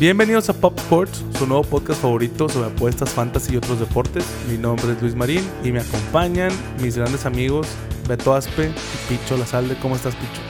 [0.00, 4.24] Bienvenidos a Pop Sports, su nuevo podcast favorito sobre apuestas, fantasy y otros deportes.
[4.48, 6.50] Mi nombre es Luis Marín y me acompañan
[6.80, 7.68] mis grandes amigos
[8.08, 9.76] Beto Aspe y Picho Lazalde.
[9.82, 10.40] ¿Cómo estás, Picho?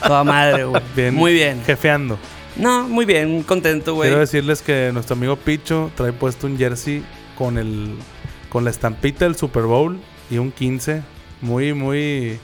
[0.06, 0.80] Toda madre, güey.
[0.94, 1.12] Bien.
[1.12, 1.60] Muy bien.
[1.66, 2.20] Jefeando.
[2.54, 4.10] No, muy bien, contento, güey.
[4.10, 7.04] Quiero decirles que nuestro amigo Picho trae puesto un jersey
[7.36, 7.98] con el
[8.48, 9.98] con la estampita del Super Bowl
[10.30, 11.02] y un 15.
[11.40, 12.38] Muy, muy.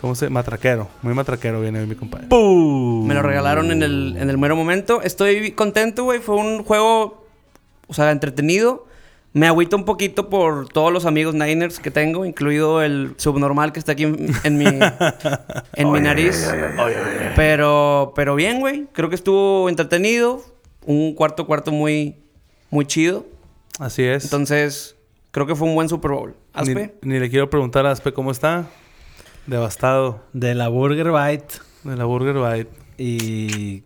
[0.00, 0.88] ¿Cómo se Matraquero.
[1.02, 2.26] Muy matraquero viene mi compadre.
[2.28, 5.00] Me lo regalaron en el, en el mero momento.
[5.02, 6.20] Estoy contento, güey.
[6.20, 7.26] Fue un juego,
[7.86, 8.86] o sea, entretenido.
[9.32, 13.78] Me agüito un poquito por todos los amigos Niners que tengo, incluido el subnormal que
[13.78, 14.64] está aquí en, en mi,
[15.74, 16.50] en mi nariz.
[17.34, 18.86] Pero, pero bien, güey.
[18.92, 20.42] Creo que estuvo entretenido.
[20.86, 22.16] Un cuarto cuarto muy,
[22.70, 23.26] muy chido.
[23.78, 24.24] Así es.
[24.24, 24.96] Entonces,
[25.32, 26.34] creo que fue un buen Super Bowl.
[26.54, 26.94] ni, Aspe.
[27.02, 28.66] ni le quiero preguntar a Aspe cómo está.
[29.46, 30.20] Devastado.
[30.32, 31.54] De la Burger Bite.
[31.84, 32.70] De la Burger Bite.
[32.98, 33.84] Y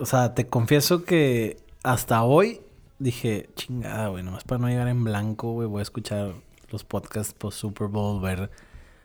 [0.00, 2.60] o sea, te confieso que hasta hoy
[2.98, 6.32] dije, chingada, güey, nomás para no llegar en blanco, güey, voy a escuchar
[6.70, 8.50] los podcasts post Super Bowl, ver,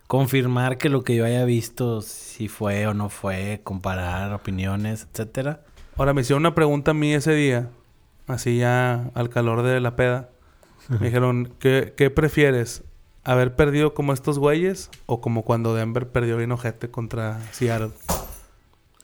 [0.07, 5.63] confirmar que lo que yo haya visto, si fue o no fue, comparar opiniones, etcétera.
[5.97, 7.69] Ahora me hicieron una pregunta a mí ese día,
[8.27, 10.29] así ya al calor de la peda.
[10.89, 12.83] Me dijeron, ¿qué, qué prefieres?
[13.27, 17.91] ¿Haber perdido como estos güeyes o como cuando Denver perdió bien ojete contra Seattle?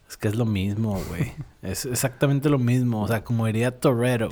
[0.07, 1.33] Es que es lo mismo, güey.
[1.61, 3.03] es exactamente lo mismo.
[3.03, 4.29] O sea, como diría Toretto.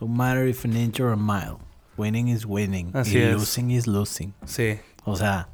[0.00, 1.56] No matter if an inch or a mile.
[1.96, 2.92] Winning is winning.
[2.94, 3.34] Así y es.
[3.34, 4.32] losing is losing.
[4.44, 4.78] Sí.
[5.04, 5.48] O sea,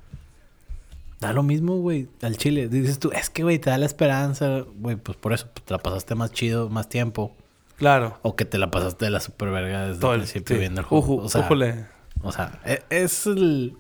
[1.20, 2.69] da lo mismo, güey, al chile.
[2.69, 5.73] Dices tú, es que, güey, te da la esperanza, güey, pues por eso pues, te
[5.73, 7.35] la pasaste más chido, más tiempo.
[7.77, 8.19] Claro.
[8.20, 10.61] O que te la pasaste de la super verga desde Todo el principio sí.
[10.61, 11.23] viendo el juego.
[11.23, 11.95] O sea, újole.
[12.22, 13.77] O sea, e- es el,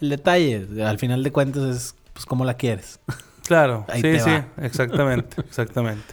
[0.00, 0.66] el detalle.
[0.84, 3.00] Al final de cuentas es, pues, cómo la quieres.
[3.48, 4.46] Claro, Ahí sí, te sí, va.
[4.58, 6.04] exactamente, exactamente.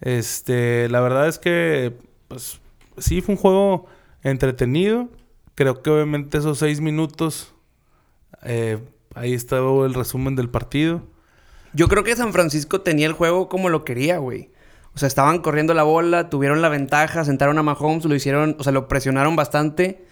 [0.00, 2.60] Este, la verdad es que, pues,
[2.98, 3.86] sí fue un juego
[4.24, 5.08] entretenido.
[5.54, 7.54] Creo que obviamente esos seis minutos,
[8.42, 8.80] eh,
[9.14, 11.02] ahí estaba el resumen del partido.
[11.74, 14.50] Yo creo que San Francisco tenía el juego como lo quería, güey.
[14.96, 18.64] O sea, estaban corriendo la bola, tuvieron la ventaja, sentaron a Mahomes, lo hicieron, o
[18.64, 20.04] sea, lo presionaron bastante.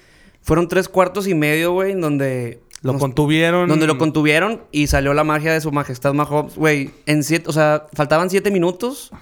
[0.43, 2.61] Fueron tres cuartos y medio, güey, en donde...
[2.83, 3.69] Lo nos- contuvieron.
[3.69, 6.57] Donde lo contuvieron y salió la magia de su majestad Mahomes.
[6.57, 7.49] Güey, en siete...
[7.49, 9.13] O sea, faltaban siete minutos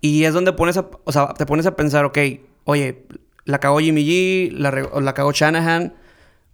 [0.00, 0.88] y es donde pones a...
[1.04, 2.18] O sea, te pones a pensar, ok,
[2.64, 3.06] oye,
[3.44, 5.94] la cagó Jimmy G, la, la cagó Shanahan,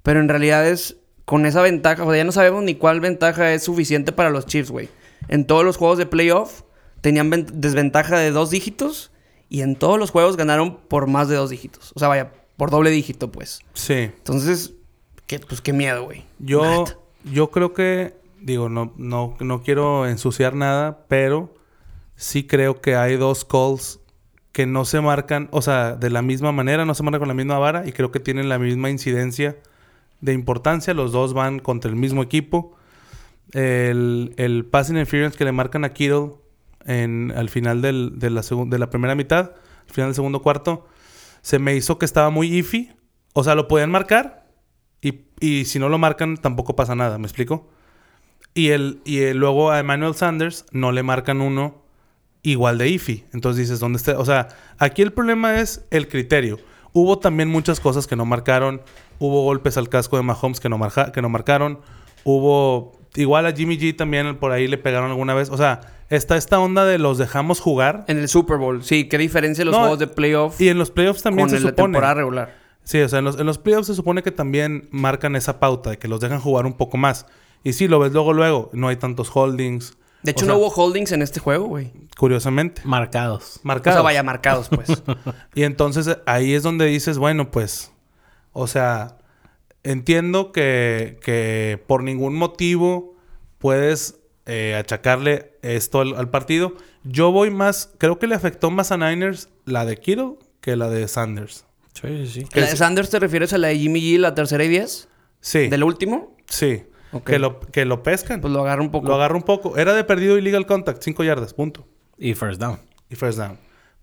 [0.02, 3.52] pero en realidad es con esa ventaja, o sea, ya no sabemos ni cuál ventaja
[3.52, 4.88] es suficiente para los Chiefs, güey.
[5.28, 6.62] En todos los juegos de playoff
[7.00, 9.10] tenían ven- desventaja de dos dígitos
[9.48, 11.92] y en todos los juegos ganaron por más de dos dígitos.
[11.96, 13.60] O sea, vaya, por doble dígito, pues.
[13.74, 13.94] Sí.
[13.94, 14.74] Entonces,
[15.26, 16.24] qué, pues qué miedo, güey.
[16.38, 16.84] Yo,
[17.30, 21.54] yo creo que, digo, no, no, no quiero ensuciar nada, pero
[22.16, 24.00] sí creo que hay dos calls
[24.52, 27.34] que no se marcan, o sea, de la misma manera, no se marcan con la
[27.34, 29.58] misma vara y creo que tienen la misma incidencia
[30.22, 30.94] de importancia.
[30.94, 32.74] Los dos van contra el mismo equipo.
[33.52, 36.32] El, el passing interference que le marcan a Kittle
[36.86, 39.52] en, al final del- de, la de la primera mitad,
[39.86, 40.86] al final del segundo cuarto,
[41.46, 42.90] se me hizo que estaba muy iffy.
[43.32, 44.48] O sea, lo podían marcar,
[45.00, 47.68] y, y si no lo marcan, tampoco pasa nada, ¿me explico?
[48.52, 51.84] Y, el, y el- luego a Emmanuel Sanders no le marcan uno
[52.42, 53.26] igual de iffy.
[53.32, 54.18] Entonces dices, ¿dónde está?
[54.18, 54.48] O sea,
[54.78, 56.58] aquí el problema es el criterio.
[56.92, 58.82] Hubo también muchas cosas que no marcaron.
[59.20, 61.78] Hubo golpes al casco de Mahomes que no, marja- que no marcaron.
[62.24, 62.98] Hubo...
[63.14, 65.48] Igual a Jimmy G también por ahí le pegaron alguna vez.
[65.50, 65.80] O sea,
[66.10, 68.04] está esta onda de los dejamos jugar.
[68.08, 70.90] En el Super Bowl, sí, qué diferencia los No, juegos de playoff Y en los
[70.90, 71.92] playoffs también con se el de supone.
[71.92, 72.54] temporada regular.
[72.84, 75.90] Sí, o sea, en los, en los playoffs se supone que también marcan esa pauta
[75.90, 77.26] de que los dejan jugar un poco más.
[77.64, 78.70] Y sí, lo ves luego, luego.
[78.72, 79.96] No hay tantos holdings.
[80.22, 81.92] De hecho, O no hubo holdings en este juego, güey.
[82.16, 82.82] Curiosamente.
[82.84, 83.56] Marcados.
[83.56, 83.96] O Marcados.
[83.96, 85.02] sea, vaya marcados, pues.
[85.56, 87.90] Y entonces ahí es donde dices, bueno, pues,
[88.52, 89.18] o sea,
[89.82, 93.16] entiendo que, que por ningún motivo
[93.58, 96.74] puedes eh, achacarle esto al, al partido.
[97.04, 100.88] Yo voy más, creo que le afectó más a Niners la de Kittle que la
[100.88, 101.64] de Sanders.
[101.94, 102.46] Sí, sí, sí.
[102.54, 105.08] ¿La de Sanders te refieres a la de Jimmy G, la tercera y diez?
[105.40, 106.36] Sí, ¿Del último?
[106.46, 106.82] sí.
[107.24, 108.42] Que, lo, que lo pescan.
[108.42, 109.08] Pues lo agarra un poco.
[109.08, 109.78] Lo agarra un poco.
[109.78, 111.86] Era de perdido illegal contact, 5 yardas, punto.
[112.18, 112.78] Y first down.
[113.08, 113.56] Y first down.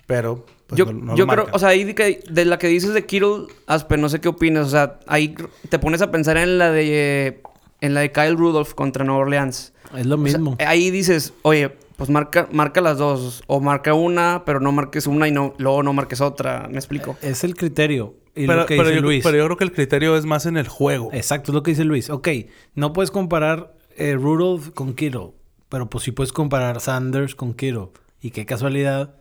[0.08, 2.58] Pero, pues, yo no- no lo yo creo, o sea, ahí de, que- de la
[2.58, 4.66] que dices de Kittle, Aspe, no sé qué opinas.
[4.66, 5.36] O sea, ahí
[5.70, 7.42] te pones a pensar en la de
[7.82, 9.73] en la de Kyle Rudolph contra Nueva Orleans.
[9.96, 10.58] Es lo O sea, mismo.
[10.60, 13.44] ahí dices, oye, pues marca, marca las dos.
[13.48, 16.68] O marca una, pero no marques una y no, luego no marques otra.
[16.70, 17.18] ¿Me explico?
[17.22, 18.16] es el criterio.
[18.36, 19.24] Y pero, lo que pero dice yo, Luis.
[19.24, 21.10] pero yo creo que el criterio es más en el juego.
[21.14, 22.10] Exacto, es lo que dice Luis.
[22.10, 22.28] Ok,
[22.74, 25.34] no puedes comparar eh, Rudolph con Kittle,
[25.70, 27.90] pero pues sí puedes comparar Sanders con Kittle.
[28.22, 29.16] Y qué casualidad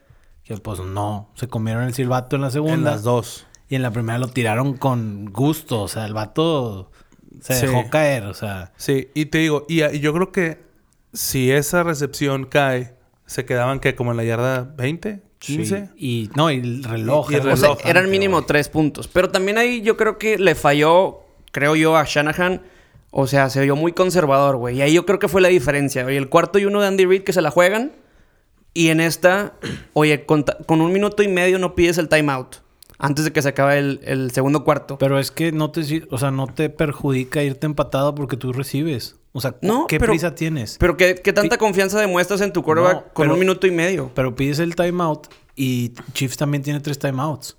[0.44, 2.74] que pues no, se comieron el silbato en la segunda.
[2.74, 3.46] En las dos.
[3.68, 5.82] Y en la primera lo tiraron con gusto.
[5.82, 6.90] O sea, el vato
[7.40, 7.66] se Sí.
[7.66, 8.24] dejó caer.
[8.24, 10.58] O sea, Sí, y te digo, y, y yo creo que
[11.12, 12.94] si esa recepción cae,
[13.26, 15.86] se quedaban que como en la yarda 20, 15.
[15.86, 15.92] sí.
[15.96, 17.30] Y no, y el reloj.
[17.30, 19.08] Y- y era O sea, reloj, eran mínimo tres puntos.
[19.08, 21.20] Pero también ahí yo creo que le falló,
[21.50, 22.62] creo yo, a Shanahan.
[23.10, 24.78] O sea, se vio muy conservador, güey.
[24.78, 26.06] Y ahí yo creo que fue la diferencia.
[26.06, 27.92] Oye, el cuarto y uno de Andy Reid que se la juegan.
[28.74, 29.52] Y en esta,
[29.92, 32.56] oye, con, con un minuto y medio no pides el timeout.
[33.02, 34.96] Antes de que se acabe el, el segundo cuarto.
[34.96, 39.16] Pero es que no te, o sea, no te perjudica irte empatado porque tú recibes.
[39.32, 40.76] O sea, No, ¿qué pero- prisa tienes?
[40.78, 43.70] Pero ¿qué, qué tanta confianza demuestras en tu quarterback No, con pero- un minuto y
[43.72, 44.10] medio?
[44.14, 45.26] Pero pides el timeout
[45.56, 47.56] y Chiefs también tiene tres timeouts.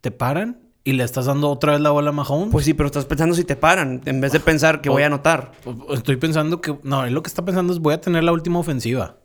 [0.00, 2.50] Te paran y le estás dando otra vez la bola a Mahomes.
[2.52, 5.06] Pues sí, pero estás pensando si te paran, en vez de pensar que voy a
[5.06, 5.52] anotar.
[5.94, 6.76] Estoy pensando que...
[6.82, 9.16] No, él lo que está pensando es voy a tener la última ofensiva.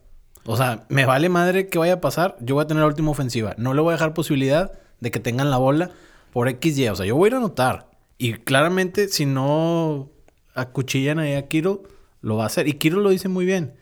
[0.46, 2.34] O sea, me vale madre que vaya a pasar.
[2.40, 3.54] Yo voy a tener la última ofensiva.
[3.58, 5.90] No le voy a dejar posibilidad de que tengan la bola
[6.32, 6.88] por XY.
[6.88, 7.90] O sea, yo voy a ir a anotar.
[8.18, 10.10] Y claramente, si no
[10.54, 11.82] acuchillan ahí a Kiro,
[12.20, 12.68] lo va a hacer.
[12.68, 13.74] Y Kiro lo dice muy bien.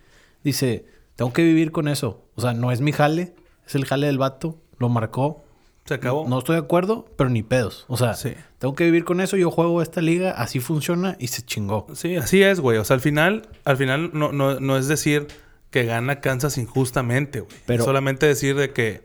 [0.44, 0.86] Dice,
[1.16, 2.24] tengo que vivir con eso.
[2.36, 3.34] O sea, no es mi jale.
[3.66, 4.58] Es el jale del vato.
[4.78, 5.44] Lo marcó.
[5.86, 6.28] Se acabó.
[6.28, 7.84] No estoy de acuerdo, pero ni pedos.
[7.88, 8.34] O sea, Sí.
[8.58, 9.36] tengo que vivir con eso.
[9.36, 10.30] Yo juego esta liga.
[10.32, 11.86] Así funciona y se chingó.
[11.94, 12.78] Sí, así es, güey.
[12.78, 15.26] O sea, al final, al final no, no, no es decir
[15.70, 17.56] que gana Kansas injustamente, güey.
[17.66, 19.02] Pero- Solamente decir de que,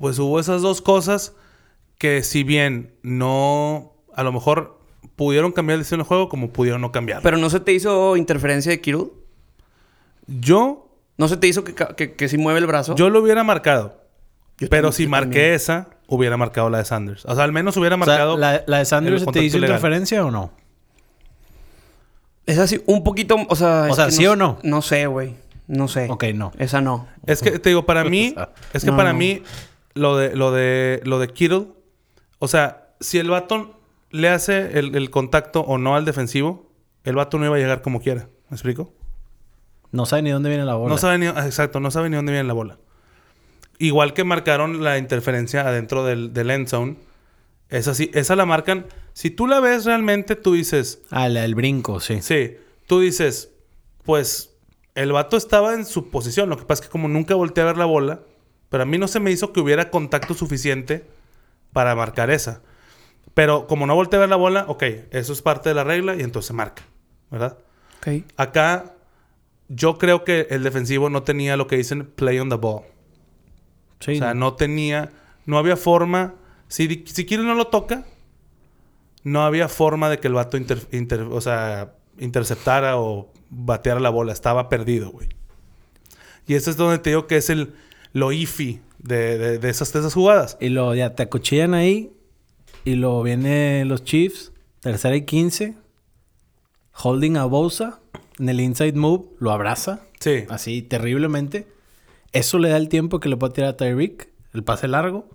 [0.00, 1.34] pues hubo esas dos cosas
[1.98, 4.78] que si bien no, a lo mejor
[5.16, 7.22] pudieron cambiar el destino del juego como pudieron no cambiar.
[7.22, 9.08] Pero no se te hizo interferencia de Kittle.
[10.26, 10.84] yo,
[11.16, 12.94] ¿No se te hizo que, que, que si mueve el brazo?
[12.94, 14.00] yo lo hubiera marcado.
[14.58, 15.52] Yo pero si marqué también.
[15.54, 17.24] esa, hubiera marcado la de Sanders.
[17.26, 18.36] O sea, al menos hubiera O sea, marcado.
[18.36, 19.76] la, la de Sanders el se te hizo ilegal.
[19.76, 20.52] interferencia o no?
[22.46, 23.88] Es así, un poquito, o sea...
[23.90, 24.58] O sea, ¿sí no, o no?
[24.62, 25.34] No sé, güey.
[25.66, 26.06] No sé.
[26.10, 26.52] Ok, no.
[26.58, 27.06] Esa no.
[27.26, 28.34] Es que te digo, para mí,
[28.72, 29.18] es que no, para no.
[29.18, 29.42] mí,
[29.98, 31.66] lo de, lo de, lo de Kittle,
[32.38, 33.78] o sea, si el vato
[34.10, 36.70] le hace el, el contacto o no al defensivo,
[37.04, 38.28] el vato no iba a llegar como quiera.
[38.48, 38.92] ¿Me explico?
[39.90, 40.90] No sabe ni dónde viene la bola.
[40.90, 42.78] No sabe ni, ah, exacto, no sabe ni dónde viene la bola.
[43.78, 46.96] Igual que marcaron la interferencia adentro del, del end zone.
[47.68, 48.86] Esa sí, esa la marcan.
[49.12, 52.20] Si tú la ves realmente, tú dices, Ah, la del brinco, sí.
[52.22, 52.56] Sí,
[52.86, 53.52] tú dices,
[54.04, 54.56] pues
[54.94, 56.48] el vato estaba en su posición.
[56.48, 58.22] Lo que pasa es que como nunca volteé a ver la bola,
[58.68, 61.04] pero a mí no se me hizo que hubiera contacto suficiente
[61.72, 62.62] para marcar esa.
[63.34, 66.16] Pero como no volteé a ver la bola, ok, eso es parte de la regla
[66.16, 66.82] y entonces se marca,
[67.30, 67.58] ¿verdad?
[67.98, 68.24] Ok.
[68.36, 68.94] Acá
[69.68, 72.82] yo creo que el defensivo no tenía lo que dicen play on the ball.
[74.00, 74.12] Sí.
[74.12, 75.10] O sea, no tenía,
[75.46, 76.34] no había forma.
[76.68, 78.04] Si, si Kirill no lo toca,
[79.24, 84.10] no había forma de que el vato inter- inter- o sea, interceptara o bateara la
[84.10, 84.32] bola.
[84.32, 85.28] Estaba perdido, güey.
[86.46, 87.74] Y eso es donde te digo que es el
[88.12, 90.56] lo iffy de, de- de esas, de esas jugadas.
[90.60, 92.12] Y luego ya te acuchillan ahí.
[92.84, 94.52] Y luego vienen los Chiefs.
[94.80, 95.74] Tercera y 15.
[97.02, 98.00] Holding a Bosa.
[98.38, 99.26] En el inside move.
[99.40, 100.00] Lo abraza.
[100.20, 100.44] Sí.
[100.48, 101.66] Así terriblemente.
[102.32, 104.28] Eso le da el tiempo que le puede tirar a Tyreek.
[104.54, 105.28] El pase largo.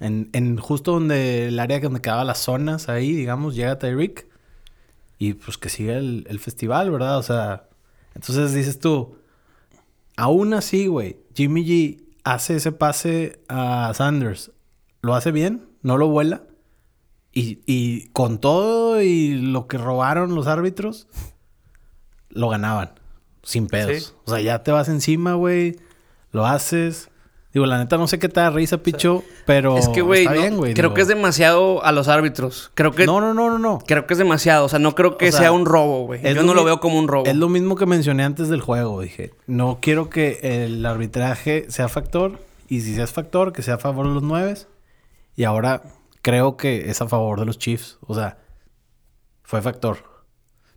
[0.00, 4.26] En, en justo donde el área donde quedaban las zonas ahí, digamos, llega Tyreek.
[5.18, 7.18] Y pues que siga el, el festival, ¿verdad?
[7.18, 7.68] O sea,
[8.14, 9.16] entonces dices tú,
[10.16, 14.52] aún así, güey, Jimmy G hace ese pase a Sanders.
[15.00, 15.68] ¿Lo hace bien?
[15.82, 16.42] ¿No lo vuela?
[17.32, 21.08] Y, y con todo y lo que robaron los árbitros,
[22.28, 22.92] lo ganaban.
[23.42, 24.02] Sin pedos.
[24.02, 24.12] Sí.
[24.26, 25.78] O sea, ya te vas encima, güey.
[26.30, 27.10] Lo haces.
[27.58, 30.32] Digo, la neta, no sé qué te da risa, picho, pero Es que, güey, no-
[30.60, 30.94] creo digo.
[30.94, 32.70] que es demasiado a los árbitros.
[32.74, 33.80] Creo que, No, no, no, no, no.
[33.84, 34.66] creo que es demasiado.
[34.66, 36.22] O sea, no creo que O sea, sea un robo, güey.
[36.22, 37.26] Yo no lo veo como un robo.
[37.26, 39.00] Es lo mismo que mencioné antes del juego.
[39.00, 42.38] Dije, no quiero que el arbitraje sea factor.
[42.68, 44.54] Y si es factor, que sea a favor de los nueve.
[45.34, 45.82] Y ahora
[46.22, 47.98] creo que es a favor de los Chiefs.
[48.06, 48.38] O sea,
[49.42, 49.98] fue factor.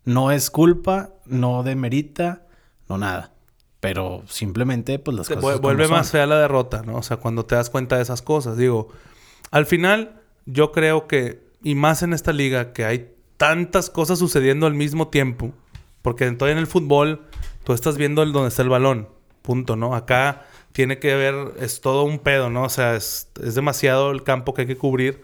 [0.04, 2.48] No es culpa, no demerita,
[2.90, 3.31] no nada.
[3.82, 5.60] Pero simplemente, pues las Te cosas.
[5.60, 5.98] vuelve son.
[5.98, 6.98] más fea la derrota, ¿no?
[6.98, 8.56] O sea, cuando te das cuenta de esas cosas.
[8.56, 8.90] Digo,
[9.50, 14.68] al final, yo creo que, y más en esta liga, que hay tantas cosas sucediendo
[14.68, 15.52] al mismo tiempo.
[16.04, 17.26] Porque todavía en el fútbol,
[17.64, 19.10] tú estás viendo el donde está el balón.
[19.42, 19.96] Punto, ¿no?
[19.96, 22.64] Acá tiene que ver, es todo un pedo, ¿no?
[22.64, 25.24] O sea, es, es demasiado el campo que hay que cubrir.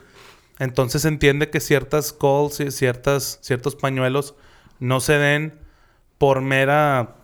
[0.57, 4.33] Entonces se entiende que ciertas calls y ciertas, ciertos pañuelos
[4.79, 5.59] no se den
[6.17, 7.16] por mera...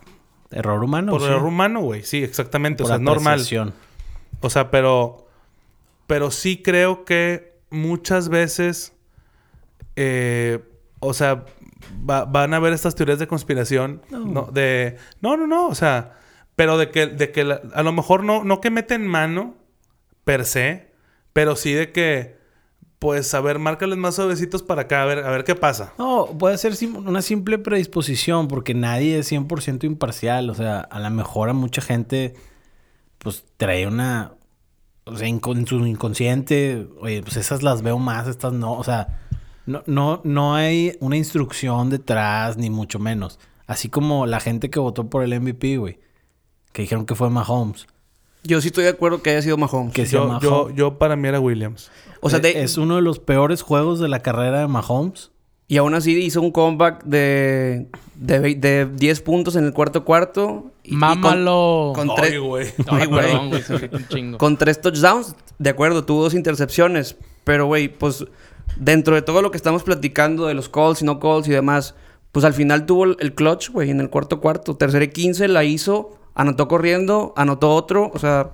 [0.54, 1.12] Error humano.
[1.12, 1.28] Por sí.
[1.28, 2.04] error humano, güey.
[2.04, 2.84] Sí, exactamente.
[2.84, 3.42] Por o sea, normal.
[4.42, 5.28] O sea, pero.
[6.08, 8.94] Pero sí creo que muchas veces.
[9.96, 10.60] eh,
[11.00, 11.46] o sea,
[12.10, 14.02] va- van a haber estas teorías de conspiración.
[14.10, 14.44] No.
[14.52, 14.98] De.
[15.22, 15.68] No, no, no.
[15.68, 16.18] O sea,
[16.56, 19.56] Pero de que, de que la- a lo mejor no, no que meten mano
[20.24, 20.92] per se,
[21.34, 22.38] pero sí de que,
[23.04, 25.92] pues, a ver, márcales más suavecitos para acá, a ver, a ver qué pasa.
[25.98, 30.50] No, puede ser una simple predisposición porque nadie es 100% imparcial.
[30.50, 32.34] O sea, a lo mejor a mucha gente,
[33.18, 34.36] pues trae una.
[35.04, 38.72] O sea, en su inconsciente, oye, pues esas las veo más, estas no.
[38.72, 39.20] O sea,
[39.66, 43.38] no, no, no hay una instrucción detrás, ni mucho menos.
[43.68, 46.00] Así como la gente que votó por el MVP, güey,
[46.72, 47.86] que dijeron que fue Mahomes.
[48.44, 49.94] Yo sí estoy de acuerdo que haya sido Mahomes.
[49.94, 50.44] Que sea Yo, Mahomes.
[50.44, 51.90] yo, yo para mí era Williams.
[52.22, 55.32] O sea, Eh, de- es uno de los peores juegos de la carrera de Mahomes.
[55.70, 60.72] y aún así hizo un comeback de, de, de 10 puntos en el cuarto cuarto.
[60.84, 61.94] y- y con- Mámalo.
[61.96, 62.68] con Ay, tres- güey.
[62.88, 63.64] Ay, Ay, güey.
[63.64, 64.38] perdón, chingo.
[64.38, 67.16] Con tres touchdowns, de acuerdo, tuvo dos intercepciones.
[67.46, 68.26] Pero, güey, pues
[68.78, 71.96] dentro de todo lo que estamos platicando de los calls y no calls y demás,
[72.34, 74.76] pues al final tuvo el, el clutch, güey, en el cuarto cuarto.
[74.76, 78.12] Tercera y 15 la hizo, anotó corriendo, anotó otro.
[78.14, 78.52] O sea,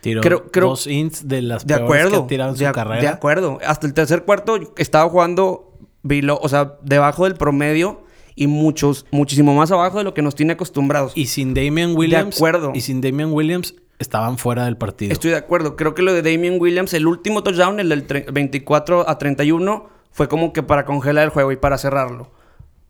[0.00, 2.24] Tiró Creo- creo- dos ints de las de peores que acuerdo.
[2.24, 3.00] ha tirado en su de, carrera.
[3.00, 3.58] de acuerdo.
[3.66, 5.72] Hasta el tercer cuarto estaba jugando,
[6.04, 8.02] below- o sea, debajo del promedio
[8.36, 11.12] y muchos, muchísimo más abajo de lo que nos tiene acostumbrados.
[11.16, 12.36] Y sin Damian Williams.
[12.36, 12.70] acuerdo.
[12.76, 15.12] Y sin Damian Williams estaban fuera del partido.
[15.12, 15.74] Estoy de acuerdo.
[15.74, 19.88] Creo que lo de Damian Williams, el último touchdown, el del tre- 24 a 31,
[20.12, 22.30] fue como que para congelar el juego y para cerrarlo.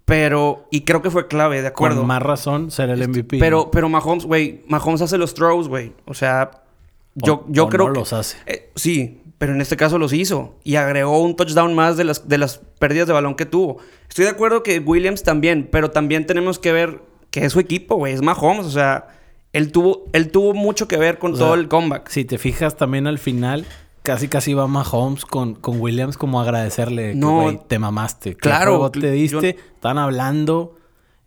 [0.09, 1.99] Pero, y creo que fue clave, de acuerdo.
[1.99, 3.39] Con más razón ser el MVP.
[3.39, 5.93] Pero, pero Mahomes, güey, Mahomes hace los throws, güey.
[6.07, 6.51] O sea,
[7.15, 7.99] yo, O- yo o creo no que...
[8.01, 8.39] los hace.
[8.47, 10.57] Eh, sí, pero en este caso los hizo.
[10.65, 13.77] Y agregó un touchdown más de las, de las pérdidas de balón que tuvo.
[14.09, 17.97] Estoy de acuerdo que Williams también, pero también tenemos que ver que es su equipo,
[17.97, 18.15] güey.
[18.15, 19.09] Es Mahomes, o sea,
[19.53, 22.09] él tuvo, él tuvo mucho que ver con O sea, todo el comeback.
[22.09, 23.67] Si te fijas también al final,
[24.09, 27.11] casi casi va Mahomes con, con Williams como agradecerle.
[27.11, 27.43] que, No.
[27.43, 28.31] güey, te mamaste.
[28.31, 29.51] ¿Qué Claro, juego te yo- diste.
[29.75, 30.77] Están hablando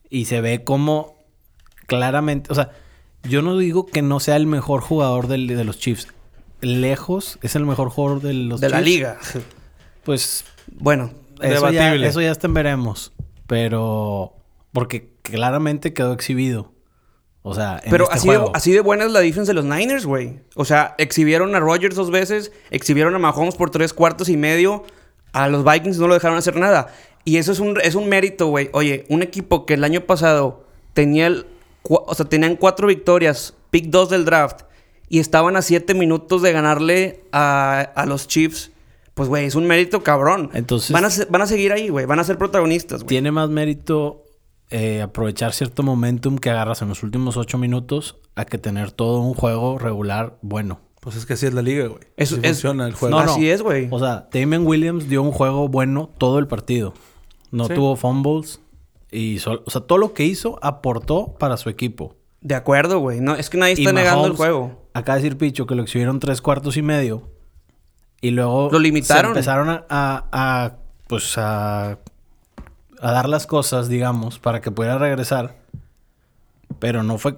[0.10, 1.14] y se ve como
[1.86, 2.52] claramente.
[2.52, 2.72] O sea,
[3.22, 6.08] yo no digo que no sea el mejor jugador del- de los Chiefs.
[6.62, 8.90] Lejos es el mejor jugador de los de la Chiefs.
[8.90, 9.18] liga.
[10.04, 12.08] Pues Bueno, Eso ya, Debatible.
[12.08, 13.14] eso ya está en veremos.
[13.48, 14.34] Pero.
[14.74, 16.72] Porque claramente quedó exhibido.
[17.44, 19.66] O sea, en pero este así, de, así de buena es la defensa de los
[19.66, 20.40] Niners, güey.
[20.56, 24.84] O sea, exhibieron a Rodgers dos veces, exhibieron a Mahomes por tres cuartos y medio.
[25.34, 26.94] A los Vikings no lo dejaron hacer nada.
[27.26, 28.70] Y eso es un, es un mérito, güey.
[28.74, 31.48] Oye, un equipo que el año pasado tenía el,
[31.84, 34.62] o sea, tenían cuatro victorias, pick dos del draft,
[35.10, 38.72] y estaban a siete minutos de ganarle a, a los Chiefs.
[39.14, 40.50] Pues, güey, es un mérito cabrón.
[40.54, 42.06] Entonces- Van a, van a seguir ahí, güey.
[42.06, 43.10] Van a ser protagonistas, güey.
[43.10, 44.24] Tiene más mérito
[44.72, 49.20] eh, aprovechar cierto momentum que agarras en los últimos ocho minutos a que tener todo
[49.22, 50.80] un juego regular bueno.
[51.02, 52.02] Pues es que así es la liga, güey.
[52.16, 53.16] Eso Así es- funciona el juego.
[53.16, 53.88] No, Así es, güey.
[53.92, 56.94] O sea, Damon Williams dio un juego bueno todo el partido.
[57.52, 57.74] No Sí.
[57.74, 58.62] tuvo fumbles.
[59.12, 62.16] Y sol- o sea, todo lo que hizo aportó para su equipo.
[62.40, 63.20] De acuerdo, güey.
[63.20, 64.88] No, es que nadie Y está negando el juego.
[64.94, 67.30] Acaba de decir Picho que lo exhibieron tres cuartos y medio.
[68.22, 68.70] Y luego...
[68.72, 69.34] Lo limitaron.
[69.34, 71.98] Se empezaron a, a- a, pues a,
[73.02, 75.56] a dar las cosas, digamos, para que pudiera regresar.
[76.80, 77.36] Pero no fue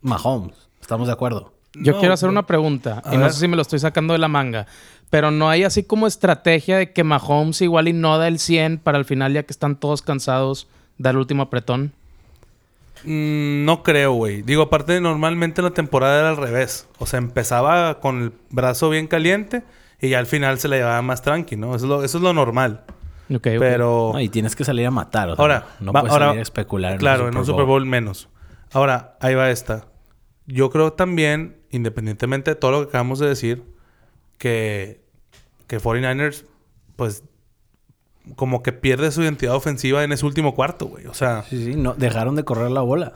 [0.00, 0.54] Mahomes.
[0.80, 1.52] Estamos de acuerdo.
[1.74, 3.02] Yo No, quiero hacer una pregunta.
[3.12, 3.32] Y no ver.
[3.32, 4.66] sé si me lo estoy sacando de la manga.
[5.10, 8.78] Pero no hay así como estrategia de que Mahomes igual y no da el 100
[8.78, 10.66] para al final, ya que están todos cansados,
[10.98, 11.92] dar el último apretón.
[13.04, 14.42] Mm, no creo, güey.
[14.42, 16.86] Digo, aparte, normalmente la temporada era al revés.
[16.98, 19.62] O sea, empezaba con el brazo bien caliente
[20.00, 21.74] y ya al final se la llevaba más tranqui, ¿no?
[21.74, 22.82] Eso es lo, eso es lo normal.
[23.40, 24.10] Pero...
[24.14, 25.30] No, y tienes que salir a matar.
[25.30, 26.98] o sea, Ahora, no puedes ahora- salir a especular.
[26.98, 28.28] Claro, en un Super Bowl menos.
[28.72, 29.86] Ahora, ahí va esta.
[30.46, 33.62] Yo creo también, independientemente de todo lo que acabamos de decir,
[34.38, 35.04] que,
[35.66, 36.44] que 49ers,
[36.96, 37.24] pues,
[38.36, 41.06] como que pierde su identidad ofensiva en ese último cuarto, güey.
[41.06, 43.14] O sea, Sí, sí, no, dejaron de correr la bola.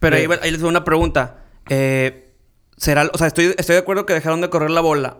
[0.00, 0.26] Pero ahí, Eh.
[0.28, 1.44] va- ahí les doy una pregunta.
[1.68, 2.34] Eh,
[2.76, 5.18] ¿será, o sea, estoy, estoy de acuerdo que dejaron de correr la bola.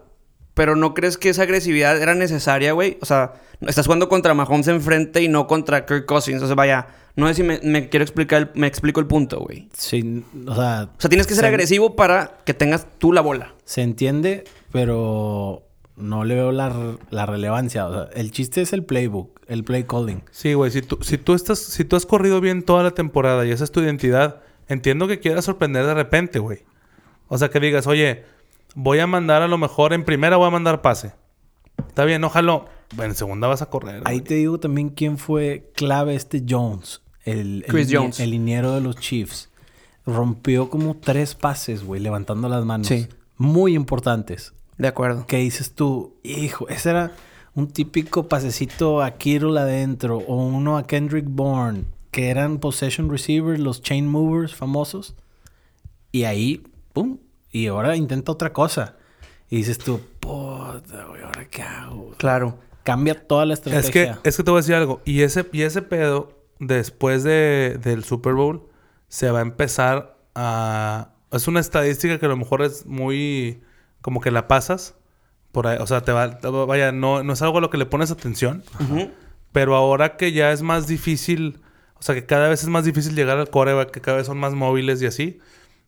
[0.55, 2.99] Pero ¿no crees que esa agresividad era necesaria, güey?
[3.01, 6.43] O sea, estás jugando contra Mahomes enfrente y no contra Kirk Cousins.
[6.43, 9.41] O sea, vaya, no sé si me, me quiero explicar, el- me explico el punto,
[9.41, 9.69] güey.
[9.73, 13.23] Sí, o sea, O sea, tienes que ser Se- agresivo para que tengas tú la
[13.23, 13.55] bola.
[13.65, 15.63] se entiende, pero
[15.97, 17.87] no le veo la, la relevancia.
[17.87, 20.23] O sea, el chiste es el playbook, el play calling.
[20.31, 20.71] sí, güey.
[20.71, 23.65] Si tú, si, tú estás, si tú has corrido bien toda la temporada y esa
[23.65, 26.61] es tu identidad, entiendo que quieras sorprender de repente, güey.
[27.29, 28.25] O sea, que digas, oye,
[28.75, 31.13] voy a mandar a lo mejor en primera voy a mandar pase.
[31.89, 32.65] Está bien, ojalá.
[32.95, 34.03] Bueno, en segunda vas a correr.
[34.05, 34.21] Ahí güey.
[34.21, 38.21] te digo también quién fue clave este Jones, el, el Chris Jones.
[38.21, 39.51] el liniero de los Chiefs.
[40.05, 42.89] Rompió como tres pases, güey, levantando las manos.
[42.89, 43.09] Sí.
[43.37, 44.53] Muy importantes.
[44.79, 45.27] De acuerdo.
[45.27, 46.17] ¿Qué dices tú?
[46.23, 47.13] Hijo, ese era
[47.55, 53.61] un típico pasecito a Kittle adentro o uno a Kendrick Bourne, que eran possession receivers,
[53.61, 55.15] los chain movers famosos.
[56.11, 56.63] Y ahí,
[56.93, 57.19] pum,
[57.53, 58.97] y ahora intenta otra cosa.
[59.49, 62.13] Y dices tú, puta, güey, ¿ahora qué hago?
[62.17, 62.59] Claro.
[62.85, 64.19] Cambia toda la Es estrategia.
[64.23, 65.03] que, es que te voy a decir algo.
[65.05, 68.67] Y ese, y ese pedo, después de, del Super Bowl,
[69.09, 71.11] se va a empezar a...
[71.31, 73.63] Es una estadística que a lo mejor es muy...
[74.01, 74.97] Como que la pasas.
[75.53, 76.39] Por ahí, o sea, te va...
[76.67, 78.65] Vaya, no, no es algo a lo que le pones atención.
[79.53, 81.61] Pero ahora que ya es más difícil...
[81.99, 84.39] O sea, que cada vez es más difícil llegar al coreback, que cada vez son
[84.39, 85.39] más móviles y así.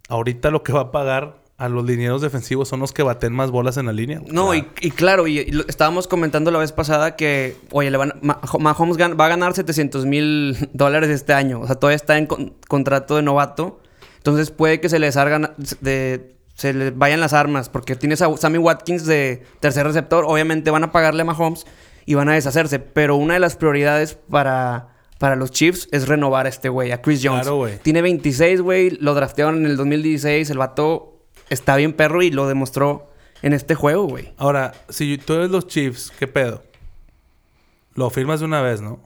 [0.09, 3.51] Ahorita lo que va a pagar a los linieros defensivos son los que baten más
[3.53, 4.21] bolas en la línea.
[4.27, 7.97] No, y, y claro, y, y lo- estábamos comentando la vez pasada que, oye, le
[7.97, 11.61] van, Ma- Mahomes gan- va a ganar 700 mil dólares este año.
[11.61, 13.81] O sea, todavía está en con- contrato de novato.
[14.17, 17.69] Entonces puede que se les salgan de, se les vayan las armas.
[17.69, 20.25] Porque tienes a Sammy Watkins de tercer receptor.
[20.27, 21.67] Obviamente van a pagarle a Mahomes
[22.05, 22.81] y van a deshacerse.
[22.81, 27.01] Pero una de las prioridades para, para los Chiefs es renovar a este güey, a
[27.01, 27.43] Chris Jones.
[27.43, 27.79] Claro, güey.
[27.81, 28.91] Tiene 26, güey.
[28.99, 30.49] Lo draftearon en el 2016.
[30.51, 31.14] El vato
[31.51, 33.11] está bien perro y lo demostró
[33.43, 34.33] en este juego, güey.
[34.39, 36.63] Ahora, si tú eres los Chiefs, ¿qué pedo?
[37.95, 38.99] Lo firmas de una vez, ¿no?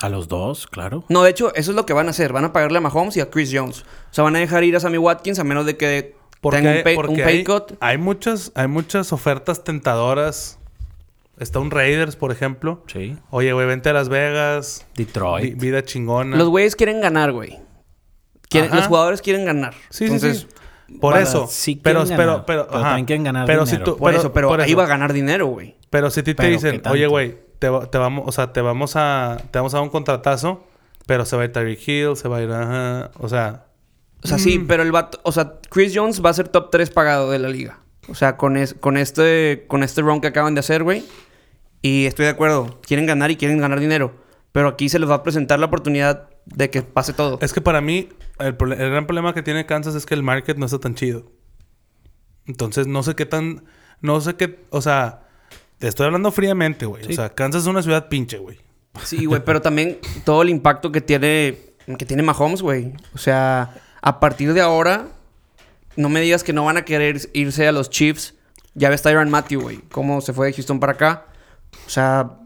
[0.00, 1.04] A los dos, claro.
[1.08, 2.32] No, de hecho, eso es lo que van a hacer.
[2.32, 3.82] Van a pagarle a Mahomes y a Chris Jones.
[3.82, 6.70] O sea, van a dejar ir a Sammy Watkins a menos de que Porque, tenga
[6.72, 7.72] hay, un pay, porque un pay hay- cut.
[7.80, 10.58] hay muchas, hay muchas ofertas tentadoras.
[11.38, 12.82] Está un Raiders, por ejemplo.
[12.92, 13.16] Sí.
[13.30, 14.84] Oye, güey, vente a Las Vegas.
[14.96, 15.58] Vi- Detroit.
[15.60, 16.36] vida chingona.
[16.36, 17.58] Los güeyes quieren ganar, güey.
[18.48, 18.70] Quieren-.
[18.74, 19.74] Los jugadores quieren ganar.
[19.90, 20.46] Sí, sí, Entonces, sí.
[21.00, 21.46] Por para- eso.
[21.48, 22.88] sí pero, quieren pero, ganar, pero, pero ajá.
[22.88, 23.84] también quieren ganar pero dinero.
[23.84, 24.78] Si tú, Por eso, pero por ahí eso.
[24.78, 25.74] va a ganar dinero, güey.
[25.90, 28.52] Pero si a ti te Pero, dicen, oye, güey, te, va- te vamos, o sea,
[28.52, 30.64] te vamos a, te vamos a dar un contratazo,
[31.06, 33.64] pero se va a ir Tyreek Hill, se va a ir, ajá, o sea,
[34.22, 35.20] O sea, sí, pero el vato...
[35.22, 37.78] O sea, Chris Jones va a ser top 3 pagado de la liga.
[38.08, 41.04] O sea, con, es- con este con este run que acaban de hacer, güey.
[41.82, 42.80] Y estoy de acuerdo.
[42.86, 44.14] Quieren ganar y quieren ganar dinero.
[44.52, 47.38] Pero aquí se les va a presentar la oportunidad de que pase todo.
[47.40, 48.08] es que para mí
[48.38, 51.30] el, gran problema que tiene Kansas es que el market no está tan chido.
[52.46, 53.64] Entonces no sé qué tan,
[54.00, 55.22] no sé qué, o sea,
[55.78, 57.06] te estoy hablando fríamente, güey.
[57.06, 58.58] O sea, Kansas es una ciudad pinche, güey.
[59.02, 61.58] Sí, güey, pero también todo el impacto que tiene
[61.98, 62.92] que tiene Mahomes, güey.
[63.14, 65.08] O sea, a partir de ahora
[65.96, 68.34] no me digas que no van a querer irse a los Chiefs.
[68.74, 71.26] Ya ves Tyron Matthew, güey, cómo se fue de Houston para acá.
[71.86, 72.38] O sea,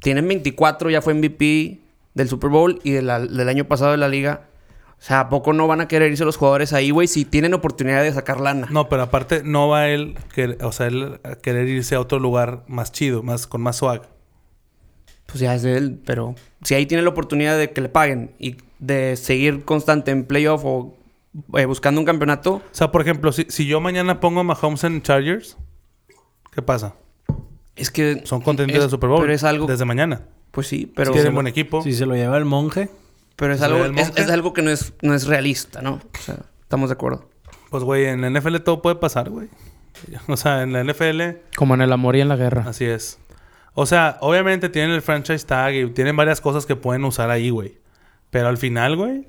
[0.00, 1.80] tienen 24, ya fue MVP
[2.16, 4.48] del Super Bowl y de la- del año pasado de la liga.
[4.98, 7.52] O sea, ¿a poco no van a querer irse los jugadores ahí, güey, si tienen
[7.54, 8.66] oportunidad de sacar lana?
[8.70, 12.18] No, pero aparte no va él, que, o sea, él a querer irse a otro
[12.18, 14.02] lugar más chido, más con más swag.
[15.26, 18.34] Pues ya es de él, pero si ahí tiene la oportunidad de que le paguen
[18.38, 20.96] y de seguir constante en playoff o
[21.54, 24.84] eh, buscando un campeonato, O sea, por ejemplo, si, si yo mañana pongo a Mahomes
[24.84, 25.58] en Chargers,
[26.52, 26.94] ¿qué pasa?
[27.74, 28.22] es que...
[28.24, 29.20] Son contendientes es- del Super Bowl.
[29.20, 29.66] Pero es algo...
[29.66, 30.22] Desde mañana.
[30.56, 31.12] Pues sí, pero...
[31.12, 31.82] Tienen buen equipo.
[31.82, 32.88] Si se lo lleva el monje,
[33.36, 35.96] Pero es ¿Se algo, es algo que no es, no es realista, ¿no?
[35.96, 37.28] O sea, estamos de acuerdo.
[37.68, 39.48] Pues, güey, en la NFL todo puede pasar, güey.
[40.28, 42.64] O sea, en la NFL, Como en el amor y en la guerra.
[42.66, 43.18] así es.
[43.74, 47.50] O sea, obviamente tienen el franchise tag y tienen varias cosas que pueden usar ahí,
[47.50, 47.76] güey.
[48.30, 49.28] Pero al final, güey,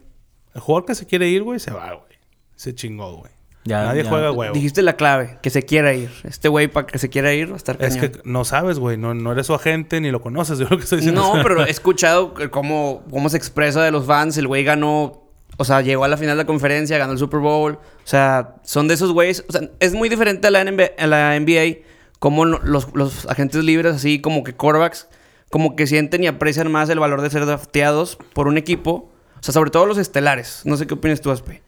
[0.54, 2.18] el jugador que se quiere ir, güey, se va, güey.
[2.56, 3.34] Se chingó, güey.
[3.68, 4.54] Ya- Nadie ya- juega huevo.
[4.54, 6.10] Dijiste la clave, que se quiera ir.
[6.24, 8.12] Este güey, para que se quiera ir, va a estar Es cañón.
[8.12, 8.98] que no sabes, güey.
[8.98, 10.58] No, no eres su agente ni lo conoces.
[10.60, 11.22] Yo lo que estoy diciendo.
[11.36, 14.38] No, pero he escuchado que cómo, cómo se expresa de los fans.
[14.38, 15.24] El güey ganó,
[15.58, 17.74] o sea, llegó a la final de la conferencia, ganó el Super Bowl.
[17.74, 19.44] O sea, son de esos güeyes.
[19.50, 21.80] O sea, es muy diferente a la NBA, a la NBA
[22.20, 25.08] como los, los agentes libres, así como que quarterbacks,
[25.52, 29.12] como que sienten y aprecian más el valor de ser drafteados por un equipo.
[29.40, 30.62] O sea, sobre todo los estelares.
[30.66, 31.62] No sé qué opinas tú, Aspe.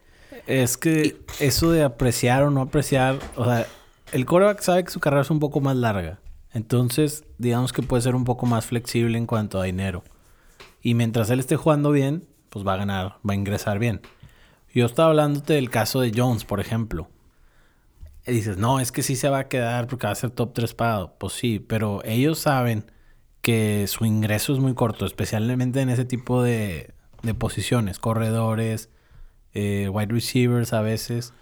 [0.46, 3.66] Es que eso de apreciar o no apreciar, o sea,
[4.12, 6.20] el quarterback sabe que su carrera es un poco más larga.
[6.52, 10.02] Entonces, digamos que puede ser un poco más flexible en cuanto a dinero.
[10.82, 14.00] Y mientras él esté jugando bien, pues va a ganar, va a ingresar bien.
[14.74, 17.08] Yo estaba hablándote del caso de Jones, por ejemplo.
[18.26, 20.52] Y dices, no, es que sí se va a quedar porque va a ser top
[20.54, 21.14] 3 pagado.
[21.18, 22.90] Pues sí, pero ellos saben
[23.42, 28.90] que su ingreso es muy corto, especialmente en ese tipo de, de posiciones, corredores,
[29.54, 31.32] eh, wide receivers a veces,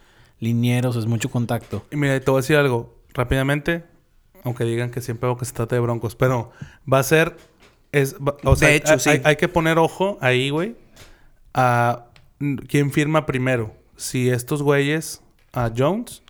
[0.41, 1.85] linieros, es mucho contacto.
[1.91, 3.85] Y mira, te voy a decir algo rápidamente.
[4.45, 6.15] Aunque digan que siempre hago que se trata de broncos.
[6.15, 6.53] Pero
[6.91, 7.37] va a ser.
[7.93, 9.11] Es, va- o sea, De hecho, hay, sí.
[9.11, 10.77] hay- hay que poner ojo ahí, güey.
[11.55, 12.05] A
[12.69, 13.75] quién firma primero.
[13.97, 16.23] Si estos güeyes a Jones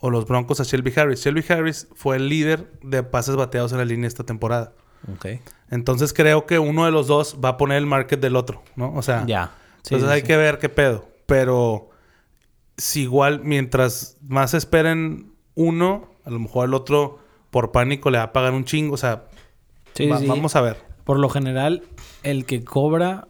[0.00, 1.20] o los broncos a Shelby Harris.
[1.24, 4.72] Shelby Harris fue el líder de pases bateados en la línea esta temporada.
[5.14, 5.26] Ok.
[5.70, 8.92] Entonces creo que uno de los dos va a poner el market del otro, ¿no?
[8.94, 9.52] O sea, Ya.
[9.82, 10.26] Sí, entonces sí, hay sí.
[10.26, 11.08] que ver qué pedo.
[11.26, 11.90] Pero
[12.76, 17.18] si igual, mientras más esperen uno, a lo mejor el otro
[17.50, 18.94] por pánico le va a pagar un chingo.
[18.94, 19.24] O sea,
[19.94, 20.26] Sí, va- sí.
[20.26, 20.76] vamos a ver.
[21.04, 21.82] Por lo general,
[22.22, 23.28] el que cobra,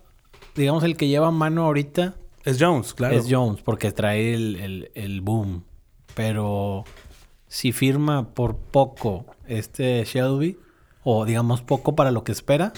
[0.54, 3.14] digamos, el que lleva mano ahorita Es Jones, claro.
[3.16, 5.64] es Jones, porque trae el, el- el boom.
[6.14, 6.85] Pero
[7.48, 10.59] si firma por poco este Shelby,
[11.04, 12.72] o digamos poco para lo que espera,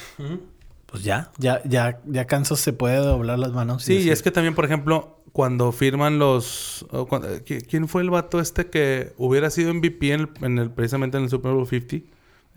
[0.90, 3.82] pues ya, ya, ya, ya Kansas se puede doblar las manos.
[3.84, 6.86] Sí, y es que también, por ejemplo, cuando firman los...
[6.90, 10.58] o cuando- ¿qui- ¿Quién fue el vato este que hubiera sido MVP en el, en
[10.58, 12.06] el- precisamente en el Super Bowl 50?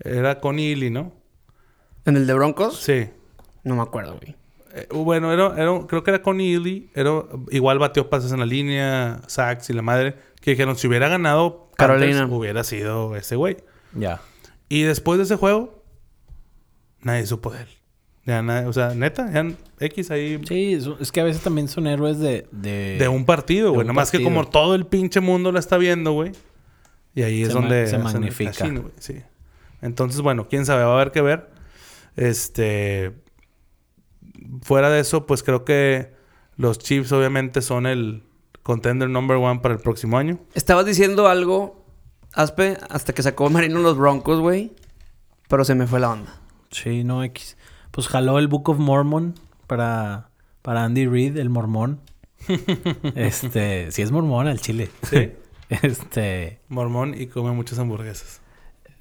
[0.00, 1.12] Era Connie Ely, ¿no?
[2.06, 2.80] ¿En el de Broncos?
[2.80, 3.08] Sí.
[3.64, 4.34] No me acuerdo, güey.
[4.74, 6.90] Eh, bueno, era, era- creo que era Connie Ely.
[6.94, 7.10] Era,
[7.50, 10.16] igual batió pases en la línea, sacks y la madre.
[10.40, 12.20] Que dijeron, si hubiera ganado Carolina.
[12.20, 13.58] Panthers, hubiera sido ese güey.
[13.94, 14.20] Ya.
[14.70, 15.84] Y después de ese juego,
[17.02, 17.68] nadie supo de él.
[18.24, 21.86] Ya nadie- o sea, neta, ya X ahí Sí, es, que a veces también son
[21.88, 22.46] héroes de...
[22.52, 23.86] De, de un partido, güey.
[23.86, 24.30] Nomás que partido.
[24.36, 26.30] como todo el pinche mundo lo está viendo, güey.
[27.14, 28.52] Y ahí es Se donde se magnifica.
[28.52, 29.16] casino, güey, Sí.
[29.80, 31.50] Entonces, bueno, quién sabe, va a haber que ver.
[32.16, 33.12] Este.
[34.62, 36.12] Fuera de eso, pues creo que
[36.56, 38.22] los Chiefs obviamente son el
[38.62, 40.38] contender number one para el próximo año.
[40.54, 41.84] Estabas diciendo algo,
[42.32, 44.72] Aspe, hasta que sacó Marino los Broncos, güey.
[45.48, 46.40] Pero se me fue la onda.
[46.70, 47.56] Sí, no, X.
[47.92, 49.34] Pues jaló el Book of Mormon
[49.68, 50.28] para,
[50.62, 52.00] para Andy Reid, el mormón.
[53.14, 54.90] este, sí es mormón al chile.
[55.02, 55.32] Sí.
[55.82, 58.42] Este, Mormón y come muchas hamburguesas.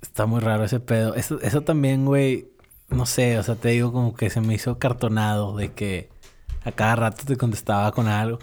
[0.02, 1.16] está muy raro ese pedo.
[1.16, 2.48] Eso, eso también, güey,
[2.88, 6.08] no sé, o sea, te digo como que se me hizo cartonado de que
[6.64, 8.40] a cada rato te contestaba con algo.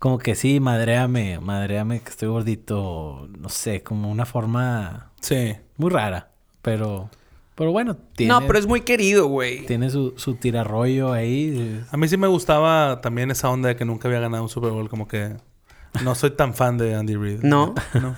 [0.00, 5.54] Como que sí, madréame, madréame que estoy gordito, no sé, como una forma Sí.
[5.76, 7.08] muy rara, pero
[7.60, 9.66] pero bueno, tiene, No, pero es muy querido, güey.
[9.66, 11.84] tiene su, su tirarrollo ahí.
[11.90, 14.70] A mí sí me gustaba también esa onda de que nunca había ganado un Super
[14.70, 14.88] Bowl.
[14.88, 15.36] Como que
[16.02, 17.40] no soy tan fan de Andy Reid.
[17.42, 17.74] No.
[18.00, 18.16] No.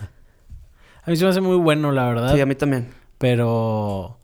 [1.02, 2.32] A mí se me hace muy bueno, la verdad.
[2.32, 2.90] Sí, a mí también.
[3.18, 4.20] Pero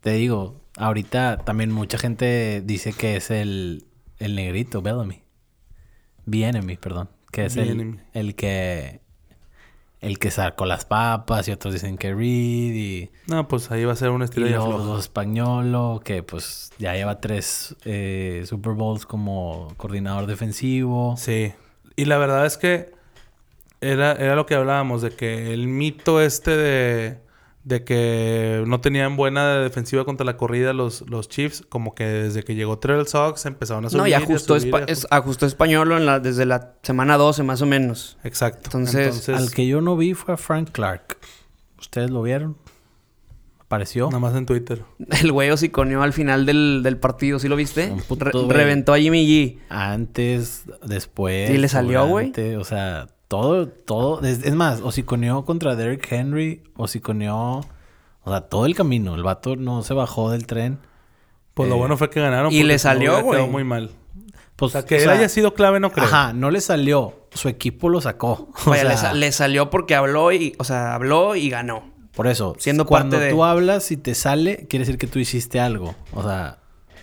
[0.00, 3.84] te digo, ahorita también mucha gente dice que es el,
[4.20, 5.20] el negrito, Bellamy.
[6.24, 7.10] Bienemy, perdón.
[7.30, 8.99] Que es el, el que
[10.00, 13.92] el que sacó las papas y otros dicen que Reed y, No, pues ahí va
[13.92, 18.72] a ser un y estilo luego los Españolo, que pues ya lleva tres eh, Super
[18.72, 21.16] Bowls como coordinador defensivo.
[21.18, 21.52] Sí.
[21.96, 22.92] Y la verdad es que
[23.82, 27.18] era, era lo que hablábamos, de que el mito este de,
[27.62, 32.42] de que no tenían buena defensiva contra la corrida los, los Chiefs, como que desde
[32.42, 34.00] que llegó Terrell Sox empezaron a subir.
[34.02, 36.46] No, y a ajustó, subir, espa- y a es- ju- ajustó español en la, desde
[36.46, 38.16] la semana 12 más o menos.
[38.24, 38.62] Exacto.
[38.78, 41.18] Entonces, Al que yo no vi fue a Frank Clark.
[41.78, 42.56] ¿Ustedes lo vieron?
[43.60, 44.06] ¿Apareció?
[44.06, 44.82] Nada más en Twitter.
[45.22, 47.90] El güey hociconeó al final del, del partido, ¿sí lo viste?
[47.90, 48.48] Un puto Re- güey.
[48.48, 49.58] reventó a Jimmy G.
[49.68, 51.50] Antes, después.
[51.50, 52.32] Sí, le salió, güey.
[52.56, 54.20] O sea, todo, todo.
[54.26, 57.60] Es, es más, hociconeó contra Derrick Henry, hociconeó.
[58.24, 59.14] O sea, todo el camino.
[59.14, 60.80] El vato no se bajó del tren.
[61.54, 62.52] Pues lo Eh, bueno fue que ganaron.
[62.52, 63.46] y le salió, güey.
[63.48, 63.92] muy mal.
[64.56, 66.06] Pues, O sea, que él haya sido clave no creo.
[66.06, 67.28] Ajá, no le salió.
[67.32, 68.50] Su equipo lo sacó.
[68.66, 71.84] O Vaya, le, sea, sa- le salió porque habló y, o sea, habló y ganó.
[72.16, 75.20] Por eso, siendo cuando parte de- tú hablas y te sale, quiere decir que tú
[75.20, 75.94] hiciste algo.
[76.12, 76.58] O sea,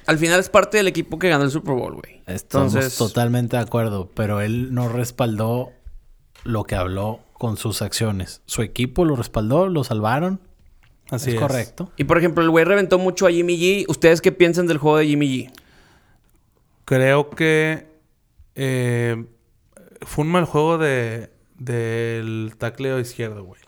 [0.06, 2.22] Al final es parte del equipo que ganó el Super Bowl, güey.
[2.28, 4.10] estamos Entonces, totalmente de acuerdo.
[4.14, 5.72] Pero él no respaldó
[6.44, 8.42] lo que habló con sus acciones.
[8.46, 10.40] Su equipo lo respaldó, lo salvaron.
[11.10, 11.42] Así es, es.
[11.42, 11.92] correcto.
[11.98, 13.86] Y por ejemplo, el güey reventó mucho a Jimmy G.
[13.88, 15.52] ¿Ustedes qué piensan del juego de Jimmy G?
[16.86, 17.88] Creo que
[18.56, 19.26] eh,
[20.02, 23.62] fue un mal juego de del tacleo izquierdo, güey.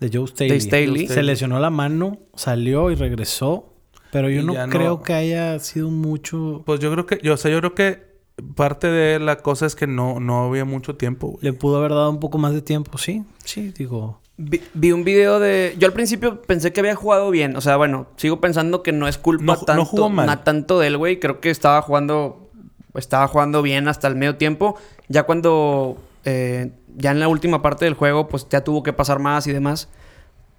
[0.00, 0.52] De Joe Staley.
[0.52, 1.06] De Staley.
[1.08, 3.74] Se lesionó la mano, salió y regresó.
[4.10, 6.62] Pero yo Y no creo que haya sido mucho.
[6.66, 8.09] Pues yo creo que, yo, o sea, yo creo que
[8.42, 11.38] parte de la cosa es que no, no había mucho tiempo, güey.
[11.42, 12.98] Le pudo haber dado un poco más de tiempo.
[12.98, 14.20] Sí, sí, digo.
[14.36, 15.74] Vi, vi un video de...
[15.78, 17.56] Yo al principio pensé que había jugado bien.
[17.56, 20.26] O sea, bueno, sigo pensando que no es culpa No ju- no tanto, jugó mal.
[20.26, 21.20] na- tanto de él, güey.
[21.20, 22.48] Creo que estaba jugando...
[22.94, 24.76] Estaba jugando bien hasta el medio tiempo.
[25.08, 25.98] Ya cuando...
[26.24, 29.52] eh, ya en la última parte del juego, pues ya tuvo que pasar más y
[29.52, 29.88] demás.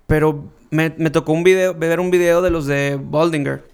[0.07, 3.67] Pero me, me tocó un video, ver un video de los de Baldinger.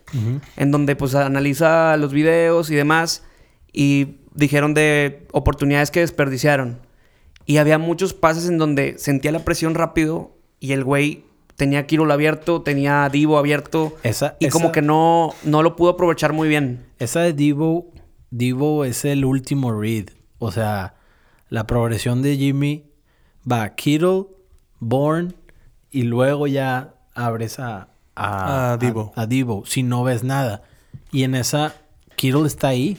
[0.56, 3.24] en donde pues analiza los videos y demás
[3.80, 6.80] y dijeron de oportunidades que desperdiciaron.
[7.46, 11.24] Y había muchos pases en donde sentía la presión rápido y el güey
[11.56, 15.92] tenía a abierto, tenía a Divo abierto Esa, y como que no, no lo pudo
[15.92, 16.86] aprovechar muy bien.
[17.00, 17.92] Esa de Divo,
[18.32, 20.06] Divo es el último read.
[20.40, 20.96] O sea,
[21.50, 22.86] la progresión de Jimmy
[23.50, 24.26] va Kittle,
[24.80, 25.34] Bourne
[25.92, 29.14] y luego ya abres a, a, A Debo.
[29.16, 30.64] a- a Debo, si no ves nada.
[31.12, 31.74] Y en esa,
[32.16, 32.98] Kittle está ahí,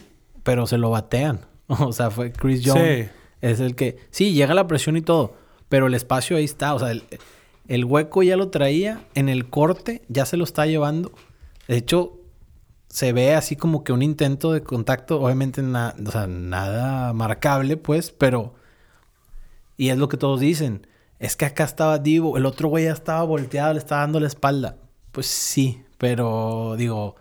[0.48, 1.40] pero se lo batean.
[1.68, 3.08] O sea, fue Chris Jones.
[3.08, 3.12] Sí.
[3.42, 3.98] Es el que...
[4.10, 5.34] Sí, llega la presión y todo,
[5.68, 6.72] pero el espacio ahí está.
[6.74, 7.02] O sea, el,
[7.66, 9.04] el hueco ya lo traía.
[9.14, 11.12] En el corte ya se lo está llevando.
[11.68, 12.14] De hecho,
[12.88, 17.76] se ve así como que un intento de contacto, obviamente na- o sea, nada marcable,
[17.76, 18.54] pues, pero...
[19.76, 20.86] Y es lo que todos dicen.
[21.18, 24.28] Es que acá estaba Divo, el otro güey ya estaba volteado, le estaba dando la
[24.28, 24.78] espalda.
[25.12, 27.16] Pues sí, pero digo,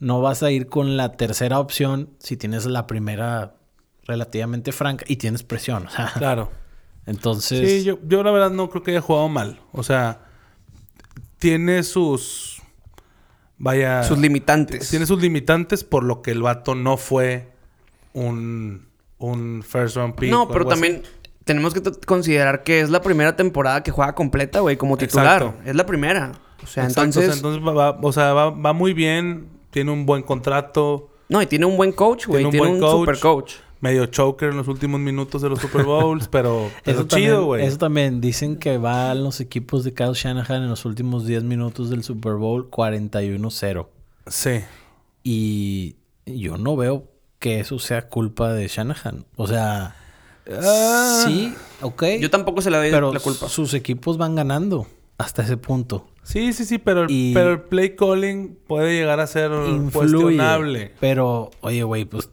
[0.00, 3.54] no vas a ir con la tercera opción si tienes la primera
[4.06, 5.86] relativamente franca y tienes presión.
[5.86, 6.50] O sea, Claro.
[7.06, 7.68] entonces...
[7.70, 9.60] Sí, yo, yo la verdad no creo que haya jugado mal.
[9.72, 10.20] O sea,
[11.38, 12.60] tiene sus.
[13.58, 14.02] Vaya.
[14.02, 14.90] Sus limitantes.
[14.90, 17.48] Tiene sus limitantes por lo que el vato no fue
[18.12, 18.86] un,
[19.18, 20.30] un first round pick.
[20.30, 20.70] No, o pero así.
[20.70, 21.02] también
[21.44, 25.42] tenemos que considerar que es la primera temporada que juega completa, güey, como titular.
[25.42, 25.68] Exacto.
[25.68, 26.32] Es la primera.
[26.62, 27.36] O sea, Exacto, o sea, entonces...
[27.36, 29.48] entonces va, va- o sea, va, va muy bien.
[29.74, 31.10] Tiene un buen contrato.
[31.28, 32.42] No, y tiene un buen coach, güey.
[32.44, 33.00] Tiene un Tiene buen un, coach.
[33.00, 33.52] super coach.
[33.80, 37.66] Medio choker en los últimos minutos de los Super Bowls, pero, pero Eso chido, güey.
[37.66, 41.90] eso también dicen que van los equipos de Kyle Shanahan en los últimos 10 minutos
[41.90, 43.86] del Super Bowl 41-0.
[44.26, 44.60] Sí.
[45.22, 47.04] Y yo no veo
[47.38, 49.26] que eso sea culpa de Shanahan.
[49.36, 49.96] O sea,
[50.50, 51.22] Ah.
[51.26, 52.04] sí, ok.
[52.20, 53.48] Yo tampoco se le doy pero la culpa.
[53.48, 54.86] sus equipos van ganando
[55.18, 56.06] hasta ese punto.
[56.22, 60.12] Sí, sí, sí, pero, Y- pero el play calling puede llegar a ser Influye.
[60.12, 60.92] cuestionable.
[61.00, 62.30] Pero, oye, güey, pues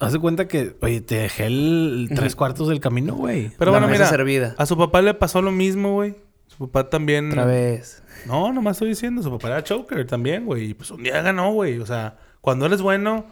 [0.00, 3.50] haz de cuenta que, oye, te dejé el tres cuartos del camino, güey.
[3.58, 4.54] Pero La bueno, mira, servida.
[4.58, 6.16] a su papá le pasó lo mismo, güey.
[6.46, 7.30] Su papá también...
[7.30, 8.02] Otra vez.
[8.26, 10.70] No, nomás estoy diciendo, su papá era choker también, güey.
[10.70, 11.78] Y pues un día ganó, güey.
[11.78, 13.26] O sea, cuando eres bueno,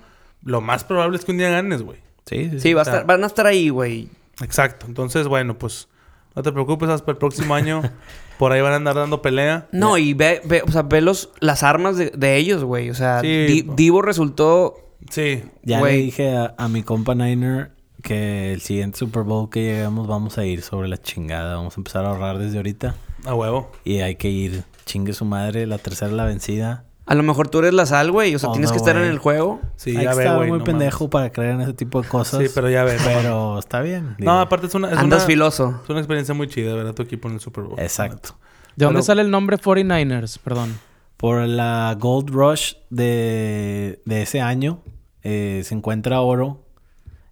[0.45, 1.99] lo más probable es que un día ganes, güey.
[2.27, 4.09] Sí, sí, Sí, va a estar, van a estar ahí, güey.
[4.43, 4.87] Exacto.
[4.87, 5.89] Entonces, bueno, pues
[6.37, 7.83] no te preocupes, hasta el próximo año
[8.39, 9.67] por ahí van a andar dando pelea.
[9.73, 12.91] No, y ve, ve, o sea, ve los, las armas de, de ellos, güey.
[12.91, 13.75] O sea, Sí, Di- po.
[13.75, 14.75] Divo resultó...
[15.11, 15.43] Sí.
[15.63, 15.97] Ya Güey.
[15.99, 17.71] le dije a, a mi compa Niner
[18.03, 21.57] que el siguiente Super Bowl que lleguemos vamos a ir sobre la chingada.
[21.57, 22.95] Vamos a empezar a ahorrar desde ahorita.
[23.25, 23.71] A huevo.
[23.85, 24.65] Y hay que ir.
[24.85, 26.85] Chingue su madre, la tercera la vencida.
[27.07, 28.35] A lo mejor tú eres la sal, güey.
[28.35, 29.61] O sea, Oh, tienes no, que estar en el juego.
[29.77, 30.49] Sí, hay ya que ve, güey.
[30.51, 31.11] muy no pendejo mames.
[31.13, 32.41] para creer en ese tipo de cosas.
[32.43, 32.97] Sí, pero ya ve.
[33.05, 34.17] Pero está bien.
[34.19, 34.91] No, aparte es una...
[34.91, 35.81] Es Andas una, filoso.
[35.85, 37.79] Es una experiencia muy chida ver a tu equipo en el Super Bowl.
[37.79, 38.31] Exacto.
[38.75, 40.39] ¿De dónde Pero- sale el nombre 49ers?
[40.43, 40.77] Perdón.
[41.17, 44.81] Por la Gold Rush de, de ese año,
[45.23, 46.63] eh, se encuentra oro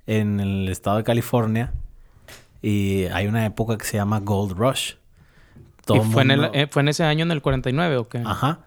[0.06, 1.72] en el estado de California.
[2.62, 4.92] Y hay una época que se llama Gold Rush.
[5.84, 8.22] Todo ¿Y fue, en el- eh, fue en ese año, en el 49 o qué?
[8.24, 8.60] Ajá.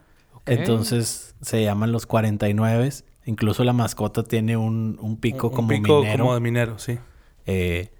[0.47, 2.89] Entonces se llaman los 49.
[3.25, 6.23] Incluso la mascota tiene un, un pico Un como pico minero.
[6.23, 6.97] como de minero, sí.
[7.45, 7.91] Eh,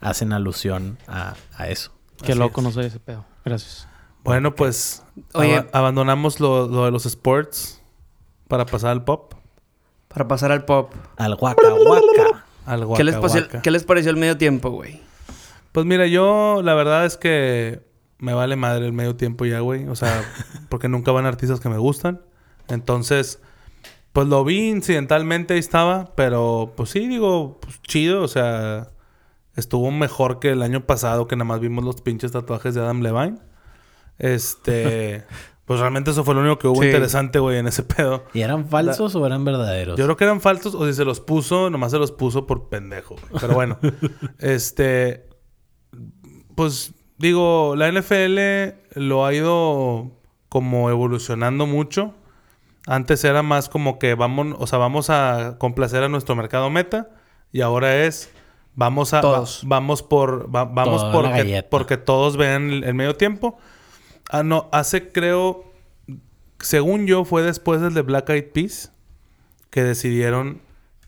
[0.00, 1.92] hacen alusión a, a eso.
[2.22, 2.64] Qué Así loco, es.
[2.64, 3.24] no sé ese pedo.
[3.44, 3.88] Gracias.
[4.22, 5.02] Bueno, pues
[5.34, 5.56] Oye.
[5.56, 7.82] aba- abandonamos lo, lo de los sports
[8.48, 9.34] para pasar al pop.
[10.08, 10.92] Para pasar al pop.
[11.16, 12.44] Al Waka Waka.
[12.66, 13.62] Al ¿Qué, les Waka.
[13.62, 15.00] ¿Qué les pareció el medio tiempo, güey?
[15.72, 17.80] Pues mira, yo la verdad es que
[18.20, 19.86] me vale madre el medio tiempo ya, güey.
[19.88, 20.22] O sea,
[20.68, 22.20] porque nunca van artistas que me gustan.
[22.68, 23.40] Entonces,
[24.12, 26.14] pues lo vi incidentalmente, ahí estaba.
[26.14, 28.22] Pero pues sí, digo, pues chido.
[28.22, 28.88] O sea,
[29.56, 33.00] estuvo mejor que el año pasado que nada más vimos los pinches tatuajes de Adam
[33.00, 33.38] Levine.
[34.18, 35.24] Este,
[35.64, 36.86] pues realmente eso fue lo único que hubo Sí.
[36.88, 38.24] interesante, güey, en ese pedo.
[38.34, 39.98] ¿Y eran falsos o eran verdaderos?
[39.98, 42.68] Yo creo que eran falsos o si se los puso, nomás se los puso por
[42.68, 43.16] pendejo.
[43.16, 43.40] güey.
[43.40, 43.78] Pero bueno,
[44.38, 45.26] este,
[46.54, 48.38] pues digo, la NFL
[49.00, 50.10] lo ha ido
[50.48, 52.14] como evolucionando mucho.
[52.86, 57.10] Antes era más como que vamos, o sea, vamos a complacer a nuestro mercado meta
[57.52, 58.30] y ahora es
[58.74, 59.62] vamos a Todos.
[59.64, 63.58] va- vamos por va- vamos Toda porque, porque todos vean el, el medio tiempo.
[64.30, 65.70] Ah, no, hace creo
[66.58, 68.92] según yo fue después del de Black Eyed Peas
[69.70, 70.60] que decidieron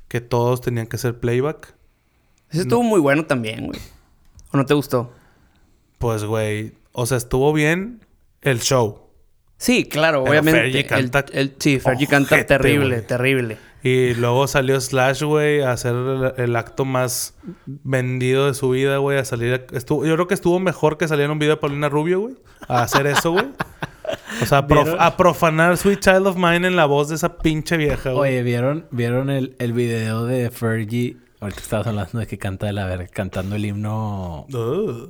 [0.08, 1.74] que todos tenían que ser playback.
[2.50, 3.80] Ese estuvo muy bueno también, güey.
[4.52, 5.10] ¿O no te gustó?
[6.02, 8.00] Pues güey, o sea, estuvo bien
[8.42, 8.98] el show.
[9.56, 10.60] Sí, claro, Pero obviamente.
[10.60, 13.56] Fergie canta el, el- sí, Fergie canta terrible, terrible.
[13.84, 17.34] Y luego salió Slash, güey, a hacer el, el acto más
[17.66, 19.54] vendido de su vida, güey, a salir.
[19.54, 22.34] a- estuvo, yo creo que estuvo mejor que saliera un video de Paulina Rubio, güey,
[22.68, 23.46] a hacer eso, güey.
[24.42, 25.00] O sea, a, prof- ¿Vieron?
[25.02, 28.32] a profanar Sweet Child of Mine en la voz de esa pinche vieja, güey.
[28.32, 31.16] Oye, ¿vieron, ¿vieron el, el video de Fergie?
[31.42, 34.46] Ahorita estabas hablando de que canta de la verga, cantando el himno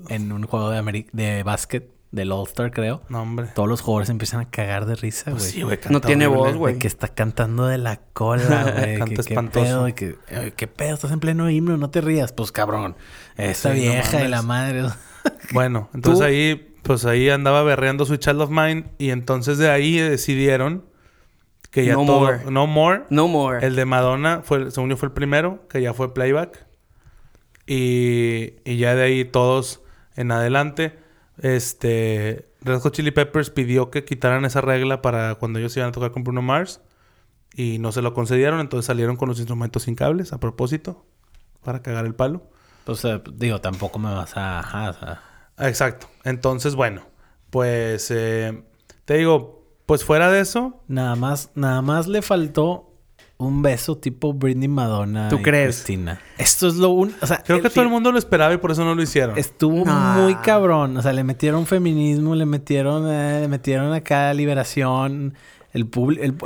[0.09, 3.03] en un juego de, Ameri- de básquet del All-Star, creo.
[3.09, 3.47] No, hombre.
[3.55, 5.35] Todos los jugadores empiezan a cagar de risa, güey.
[5.41, 5.79] Pues sí, güey.
[5.89, 6.49] No tiene horrible.
[6.51, 6.75] voz, güey.
[6.75, 8.99] De que está cantando de la cola, güey.
[8.99, 9.65] Canta que, qué espantoso.
[9.65, 12.33] pedo, de que, "Ay, qué pedo, estás en pleno himno, no te rías.
[12.33, 12.97] Pues cabrón,
[13.37, 14.85] esta Sí, no vieja y la madre.
[15.53, 18.87] Bueno, entonces Tú- ahí, pues ahí andaba berreando Sweet Child of Mine.
[18.99, 20.85] Y entonces de ahí decidieron
[21.73, 22.21] que ya No todo.
[22.21, 22.45] more.
[22.49, 23.03] No more.
[23.11, 23.67] No more.
[23.67, 26.67] El de Madonna, fue, según yo, fue el primero, que ya fue playback.
[27.67, 29.81] Y, y ya de ahí todos
[30.17, 30.99] en adelante.
[31.39, 32.49] Este.
[32.61, 36.13] Red Hot Chili Peppers pidió que quitaran esa regla para cuando ellos iban a tocar
[36.13, 36.81] con Bruno Mars.
[37.57, 41.05] y no se lo concedieron, entonces salieron con los instrumentos sin cables a propósito
[41.65, 42.43] para cagar el palo.
[42.85, 44.61] Pues eh, digo, tampoco me vas a...
[44.61, 45.23] ajá, o sea,
[45.69, 46.09] Exacto.
[46.25, 47.03] Entonces, bueno,
[47.51, 48.63] pues eh,
[49.05, 49.62] te digo,
[49.93, 52.95] pues fuera de eso, nada más, nada más le faltó
[53.37, 55.77] un beso tipo Britney Madonna ¿Tú y crees?
[55.77, 56.19] Cristina.
[56.39, 57.19] Esto es lo único...
[57.21, 59.37] O sea, creo que todo el mundo lo esperaba y por eso no lo hicieron.
[59.37, 60.17] Estuvo Ah.
[60.19, 60.97] muy cabrón.
[60.97, 65.35] O sea, le metieron feminismo, le metieron, eh, le metieron acá liberación.
[65.75, 65.91] El,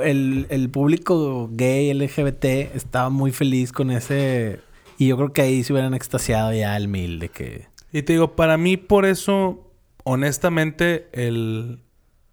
[0.02, 4.58] el- el público gay, LGBT, estaba muy feliz con ese.
[4.98, 7.68] Y yo creo que ahí se hubieran extasiado ya al mil de que.
[7.92, 9.70] Y te digo, para mí por eso,
[10.02, 11.80] honestamente, el,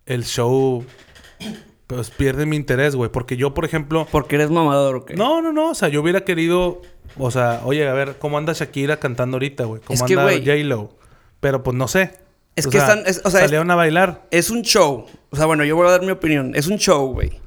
[0.06, 0.84] el show
[1.88, 3.12] pues pierde mi interés, güey.
[3.12, 4.08] Porque yo, por ejemplo...
[4.12, 5.16] Porque eres mamador, ¿o qué?
[5.16, 5.72] No, no, no.
[5.72, 6.82] O sea, yo hubiera querido...
[7.20, 9.82] O sea, oye, a ver, ¿cómo anda Shakira cantando ahorita, güey?
[9.84, 10.90] ¿Cómo Es anda J-Lo?
[11.40, 12.14] Pero pues no sé.
[12.56, 14.26] Es O que sea, están- es- o sea, es- salieron a bailar.
[14.32, 15.06] Es un show.
[15.30, 16.54] O sea, bueno, yo voy a dar mi opinión.
[16.56, 17.40] Es un show, güey.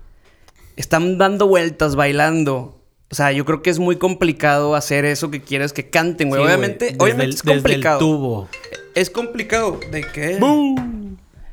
[0.77, 2.79] Están dando vueltas, bailando.
[3.11, 6.41] O sea, yo creo que es muy complicado hacer eso que quieres que canten, güey.
[6.43, 7.99] Sí, obviamente, obviamente el- es desde el complicado.
[7.99, 8.49] tubo.
[8.95, 9.81] Es complicado.
[9.91, 10.39] ¿De qué?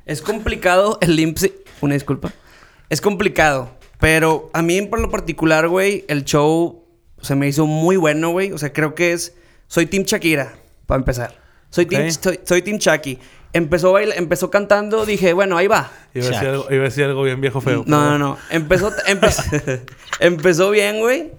[0.05, 2.33] Es complicado el sync- Una disculpa.
[2.89, 3.71] Es complicado.
[3.99, 6.83] Pero a mí, por lo particular, güey, el show
[7.21, 8.51] se me hizo muy bueno, güey.
[8.51, 9.35] O sea, creo que es.
[9.67, 10.53] Soy Team Shakira,
[10.85, 11.35] para empezar.
[11.69, 12.09] Soy, team, Ok.
[12.21, 13.17] soy, soy Team Chucky.
[13.53, 15.91] Empezó, baila- empezó cantando, dije, bueno, ahí va.
[16.13, 17.83] Iba a, decir algo, iba a decir algo bien viejo feo.
[17.87, 18.37] No, no, pero- no.
[18.49, 19.81] Empezó, empe-
[20.19, 21.31] empezó bien, güey.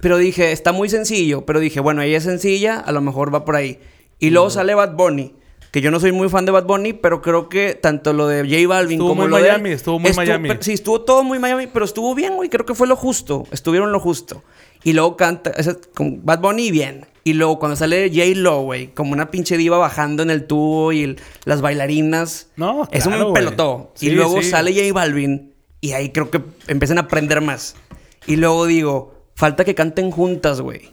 [0.00, 1.46] Pero dije, está muy sencillo.
[1.46, 3.78] Pero dije, bueno, ella es sencilla, a lo mejor va por ahí.
[4.18, 5.34] Y luego sale Bad Bunny.
[5.70, 8.42] Que yo no soy muy fan de Bad Bunny, pero creo que tanto lo de
[8.42, 10.48] J Balvin Estuvo como muy lo de Miami, estuvo muy Miami.
[10.48, 12.48] pero- sí, estuvo todo muy Miami, pero estuvo bien, güey.
[12.48, 13.46] Creo que fue lo justo.
[13.52, 14.42] Estuvieron lo justo.
[14.82, 17.06] Y luego canta, esa- con Bad Bunny bien.
[17.22, 20.90] Y luego cuando sale J Lo, güey, como una pinche diva bajando en el tubo
[20.92, 22.48] y el- las bailarinas.
[22.56, 23.34] No, claro, me güey.
[23.34, 23.92] pelotó.
[24.00, 24.48] y Sí, luego sí.
[24.50, 27.76] sale J Balvin y ahí creo que empiezan a aprender más.
[28.26, 30.90] Y luego digo, falta que canten juntas, güey.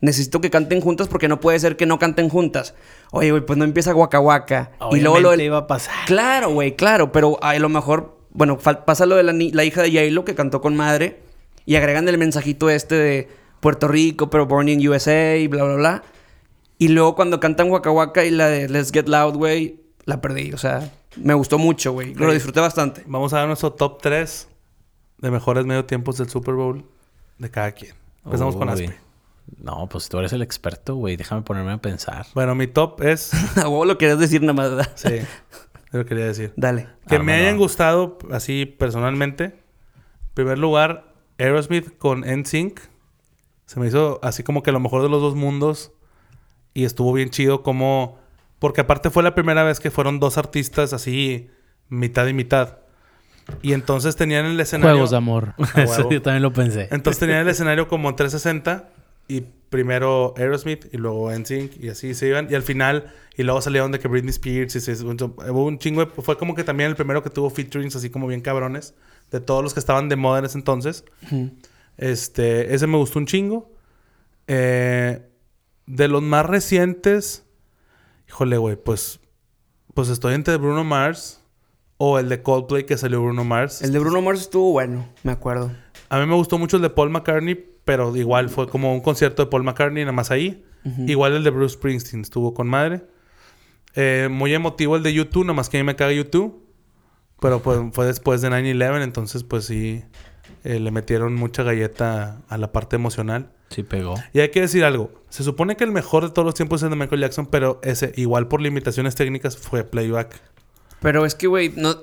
[0.00, 2.74] Necesito que canten juntas porque no puede ser que no canten juntas.
[3.10, 4.72] Oye, güey, pues no empieza Waka Waka.
[4.92, 5.46] Y luego lo Obviamente del...
[5.46, 6.06] iba a pasar.
[6.06, 7.12] Claro, güey, claro.
[7.12, 10.60] Pero a lo mejor, bueno, pasa lo de la, la hija de J-Lo que cantó
[10.60, 11.20] con madre.
[11.64, 13.28] Y agregan el mensajito este de
[13.60, 16.02] Puerto Rico, pero born in USA y bla, bla, bla.
[16.78, 20.52] Y luego cuando cantan Waka Waka y la de Let's Get Loud, güey, la perdí.
[20.52, 22.14] O sea, me gustó mucho, güey.
[22.14, 23.02] Lo disfruté bastante.
[23.06, 24.48] Vamos a dar nuestro top 3
[25.18, 26.84] de mejores medio tiempos del Super Bowl
[27.38, 27.94] de cada quien.
[28.24, 28.68] Empezamos con.
[28.68, 29.07] Aspe.
[29.56, 31.16] No, pues tú eres el experto, güey.
[31.16, 32.26] Déjame ponerme a pensar.
[32.34, 33.32] Bueno, mi top es...
[33.56, 34.92] A vos lo querías decir nada más, ¿verdad?
[34.94, 35.20] sí,
[35.92, 36.52] lo quería decir.
[36.56, 36.88] Dale.
[37.08, 37.42] Que me Ármalo.
[37.42, 39.44] hayan gustado así personalmente.
[39.44, 42.80] En primer lugar, Aerosmith con NSYNC.
[43.66, 45.92] Se me hizo así como que lo mejor de los dos mundos.
[46.74, 48.18] Y estuvo bien chido como...
[48.58, 51.48] Porque aparte fue la primera vez que fueron dos artistas así
[51.88, 52.78] mitad y mitad.
[53.62, 54.94] Y entonces tenían el escenario...
[54.94, 55.54] Juegos de amor.
[55.76, 56.88] Eso yo también lo pensé.
[56.90, 58.90] Entonces tenían el escenario como en 360
[59.28, 63.60] y primero Aerosmith y luego NSYNC y así se iban y al final y luego
[63.60, 66.88] salieron de que Britney Spears y se, hubo un chingo de- fue como que también
[66.88, 68.94] el primero que tuvo featurings así como bien cabrones
[69.30, 71.04] de todos los que estaban de moda en ese entonces.
[71.96, 73.70] Este, ese me gustó un chingo.
[74.46, 75.22] Eh,
[75.86, 77.44] de los más recientes,
[78.28, 79.20] híjole, güey, pues
[79.94, 81.42] pues estoy entre Bruno Mars
[81.96, 83.82] o el de Coldplay que salió Bruno Mars.
[83.82, 85.72] El de Bruno Mars estuvo bueno, me acuerdo.
[86.08, 87.54] A mí me gustó mucho el de Paul McCartney,
[87.88, 90.62] pero igual fue como un concierto de Paul McCartney, nada más ahí.
[91.06, 93.00] Igual el de Bruce Springsteen estuvo con madre.
[93.94, 96.62] Eh, muy emotivo el de YouTube, nada más que a mí me caga YouTube.
[97.40, 100.04] Pero pues fue después de 9-11, entonces pues sí
[100.64, 103.52] eh, le metieron mucha galleta a la parte emocional.
[103.70, 104.16] Sí pegó.
[104.34, 105.10] Y hay que decir algo.
[105.30, 107.80] Se supone que el mejor de todos los tiempos es el de Michael Jackson, pero
[107.82, 110.40] ese, igual por limitaciones técnicas, fue playback.
[111.00, 111.96] Pero es que, güey, no...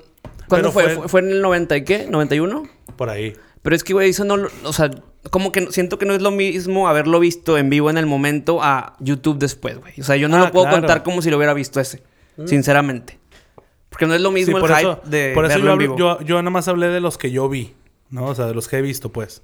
[0.48, 0.84] ¿Cuándo fue?
[0.86, 1.08] fue- fue?
[1.10, 2.08] ¿Fue en el 90 y qué?
[2.10, 2.68] ¿91?
[2.96, 3.36] Por ahí.
[3.62, 4.38] Pero es que, güey, eso no...
[4.38, 4.90] lo- O sea,
[5.32, 8.62] como que siento que no es lo mismo haberlo visto en vivo en el momento
[8.64, 9.94] a YouTube después, güey.
[10.00, 10.80] O sea, yo no Ah, lo puedo claro.
[10.82, 12.04] contar como si lo hubiera visto ese.
[12.46, 13.20] Sinceramente.
[13.90, 15.72] Porque no es lo Sí, mismo por el eso, hype de por eso verlo yo,
[15.74, 15.98] en hablo- vivo.
[16.20, 17.74] yo, yo nada más hablé de los que yo vi,
[18.10, 18.26] ¿no?
[18.26, 19.42] O sea, de los que he visto, pues.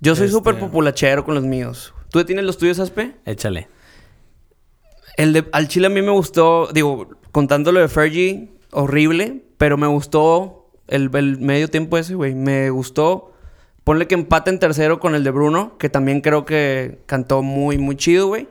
[0.00, 1.92] Yo soy este- súper populachero con los míos.
[2.10, 3.16] ¿Tú tienes los tuyos, Aspe?
[3.26, 3.68] Échale.
[5.16, 9.86] El de al chile a mí me gustó, digo, contándolo de Fergie, horrible, pero me
[9.86, 12.34] gustó el, el medio tiempo ese, güey.
[12.34, 13.33] Me gustó.
[13.84, 17.76] Ponle que empate en tercero con el de Bruno, que también creo que cantó muy,
[17.78, 18.48] muy chido, güey.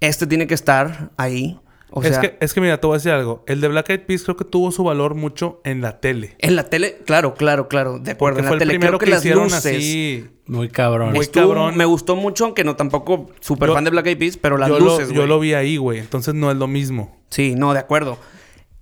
[0.00, 1.58] Este tiene que estar ahí.
[1.92, 3.42] O es, sea, que, es que mira, te voy a decir algo.
[3.48, 6.36] El de Black Eyed Peas creo que tuvo su valor mucho en la tele.
[6.38, 8.36] en la tele, claro, claro, claro, de acuerdo.
[8.36, 9.76] Porque en la fue el tele primero creo que, que, las hicieron luces.
[9.76, 10.28] así.
[10.46, 11.10] Muy cabrón.
[11.10, 11.76] Muy estuvo- cabrón.
[11.76, 14.68] Me gustó mucho, aunque no tampoco súper Yo- fan de Black Eyed Peas, pero las
[14.68, 15.98] yo, luces, lo, yo lo vi ahí, güey.
[15.98, 17.18] Entonces no es lo mismo.
[17.30, 18.18] Sí, no, de acuerdo.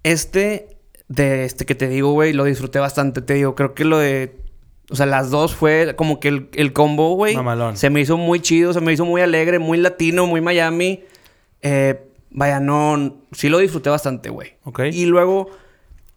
[0.02, 0.76] Este,
[1.08, 3.54] de este que te digo, güey, lo disfruté bastante, te digo.
[3.54, 4.36] Creo que lo de
[4.90, 7.34] O sea, las dos fue como que el, el combo, güey.
[7.36, 7.76] Mamalón.
[7.76, 11.04] Se me hizo muy chido, se me hizo muy alegre, muy latino, muy Miami.
[11.62, 13.16] Eh, vaya, no.
[13.32, 14.54] Sí lo disfruté bastante, güey.
[14.64, 14.80] Ok.
[14.92, 15.50] Y luego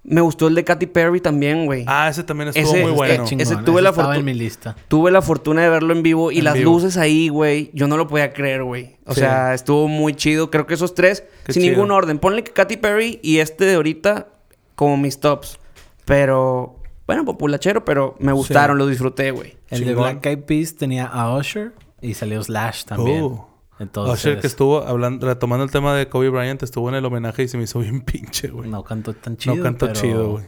[0.04, 1.84] me gustó el de Katy Perry también, güey.
[1.86, 3.24] Ah, ese también estuvo Ese- muy es bueno.
[3.24, 4.76] que- Chingón, ese tuve la estaba fortu- en mi lista.
[4.88, 6.72] Tuve la fortuna de verlo en vivo y En las vivo.
[6.72, 8.96] luces ahí, güey, yo no lo podía creer, güey.
[9.06, 9.20] O Sí.
[9.20, 10.50] sea, estuvo muy chido.
[10.50, 11.74] Creo que esos tres, Qué sin chido.
[11.76, 12.20] ningún orden.
[12.20, 14.30] Ponle que Katy Perry y este de ahorita
[14.76, 15.60] como mis tops.
[16.06, 16.78] Pero,
[17.12, 19.57] bueno, populachero, pero me gustaron, los disfruté, güey.
[19.70, 19.95] El de.
[19.95, 23.24] Black Eyed Peas tenía a Usher y salió Slash también.
[23.24, 23.45] Uh.
[23.80, 27.43] Entonces, Usher que estuvo hablando, retomando el tema de Kobe Bryant, estuvo en el homenaje
[27.43, 28.70] y se me hizo bien pinche, güey.
[28.70, 29.62] No, no cantó tan chido.
[29.62, 30.45] cantó pero- chido, güey.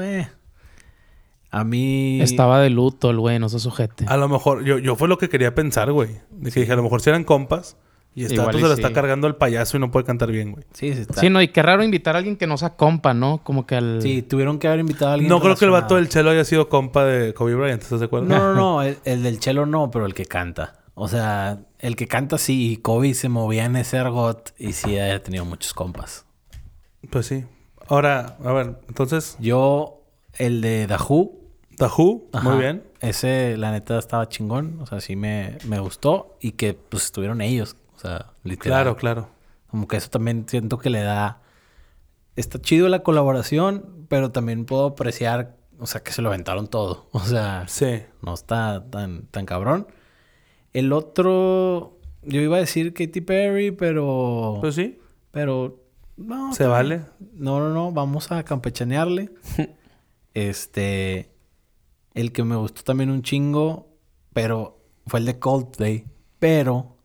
[0.00, 0.26] Eh,
[1.52, 2.20] a mí...
[2.20, 4.04] Estaba de luto el güey, no se sujete.
[4.08, 6.18] A lo mejor, yo, yo fue lo que quería pensar, güey.
[6.30, 7.76] De que dije, a lo mejor si eran compas
[8.14, 8.82] y este Igual y se lo sí.
[8.82, 10.64] está cargando el payaso y no puede cantar bien, güey.
[10.72, 11.20] Sí, sí, está.
[11.20, 13.42] Sí, no, y qué raro invitar a alguien que no sea compa, ¿no?
[13.42, 14.02] Como que al...
[14.02, 16.44] Sí, tuvieron que haber invitado a alguien No creo que el vato del chelo haya
[16.44, 18.26] sido compa de Kobe Bryant, ¿estás de acuerdo?
[18.26, 18.82] No, no, no.
[18.82, 20.82] El, el del chelo no, pero el que canta.
[20.94, 22.72] O sea, el que canta sí.
[22.72, 26.26] y Kobe se movía en ese argot y sí ha tenido muchos compas.
[27.10, 27.44] Pues sí.
[27.88, 30.02] Ahora, a ver, entonces, Yo,
[30.38, 31.42] el de Who,
[32.32, 32.84] ajá, muy bien.
[33.00, 34.78] Ese, la neta, estaba chingón.
[34.80, 36.36] O sea, sí me, me gustó.
[36.40, 37.76] Y que, pues, estuvieron ellos.
[38.02, 38.82] O sea, literal.
[38.82, 39.28] Claro, claro.
[39.70, 41.40] Como que eso también siento que le da...
[42.34, 47.06] Está chido la colaboración, pero también puedo apreciar, o sea, que se lo aventaron todo.
[47.12, 48.02] O sea, Sí.
[48.22, 49.86] no está tan, tan cabrón.
[50.72, 54.58] El otro, yo iba a decir Katy Perry, pero...
[54.60, 54.98] Pues sí,
[55.30, 55.78] Pero...
[56.16, 57.02] No, se vale.
[57.34, 59.30] No, no, no, vamos a campechanearle.
[60.34, 61.30] este...
[62.14, 63.88] El que me gustó también un chingo,
[64.34, 66.04] pero fue el de Coldplay.
[66.38, 66.96] Pero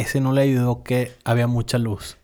[0.00, 2.16] ese no le ayudó que había mucha luz.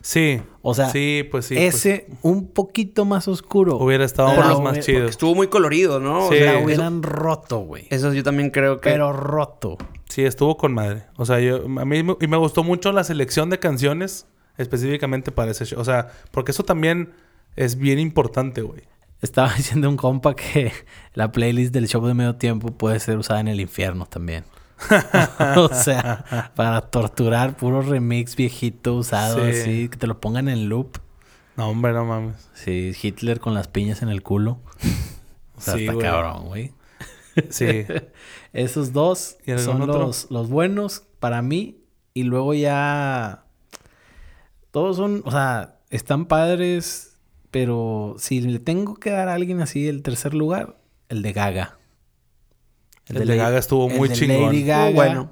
[0.00, 0.40] Sí.
[0.62, 1.54] O sea, sí, pues sí.
[1.56, 3.76] pues ese un poquito más oscuro.
[3.78, 5.06] hubiera estado Por más, más chido.
[5.06, 6.26] Estuvo muy colorido, ¿no?
[6.26, 6.38] O Sí.
[6.38, 7.86] sea, La eso, hubieran roto, güey.
[7.90, 8.90] eso yo también creo que...
[8.90, 9.76] Pero roto.
[10.08, 11.04] Sí, estuvo con madre.
[11.16, 14.26] O sea, yo, a mí me- y me gustó mucho la selección de canciones
[14.56, 15.80] específicamente para ese show.
[15.80, 17.12] O sea, porque eso también
[17.56, 18.82] es bien importante, güey.
[19.20, 20.72] Estaba diciendo un compa que
[21.14, 24.44] la playlist del show de medio tiempo puede ser usada en el infierno también.
[25.56, 29.50] o sea, para torturar puro remix viejito usado Sí.
[29.60, 30.98] así, que te lo pongan en loop.
[31.56, 32.48] No, hombre, no mames.
[32.54, 34.60] Sí, Hitler con las piñas en el culo.
[35.56, 36.06] O sea, Sí, está güey.
[36.06, 36.72] cabrón, güey.
[37.50, 37.84] Sí.
[38.52, 41.80] Esos dos ¿Y algún son los, los buenos para mí.
[42.14, 43.44] Y luego ya.
[44.70, 47.16] Todos son, o sea, están padres.
[47.50, 50.76] Pero si le tengo que dar a alguien así el tercer lugar,
[51.08, 51.77] el de Gaga.
[53.08, 54.46] El de Lady- Gaga estuvo el muy de chingón.
[54.46, 54.90] Lady Gaga.
[54.94, 55.30] Bueno.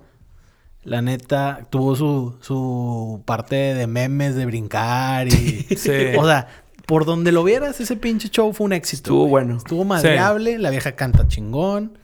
[0.85, 5.67] La neta, tuvo su, su parte de memes de brincar y.
[5.77, 5.91] Sí.
[6.17, 6.47] O sea,
[6.87, 9.09] por donde lo vieras, ese pinche show fue un éxito.
[9.11, 9.31] Estuvo güey.
[9.45, 9.57] bueno.
[9.59, 11.99] Estuvo madreable, la vieja canta chingón.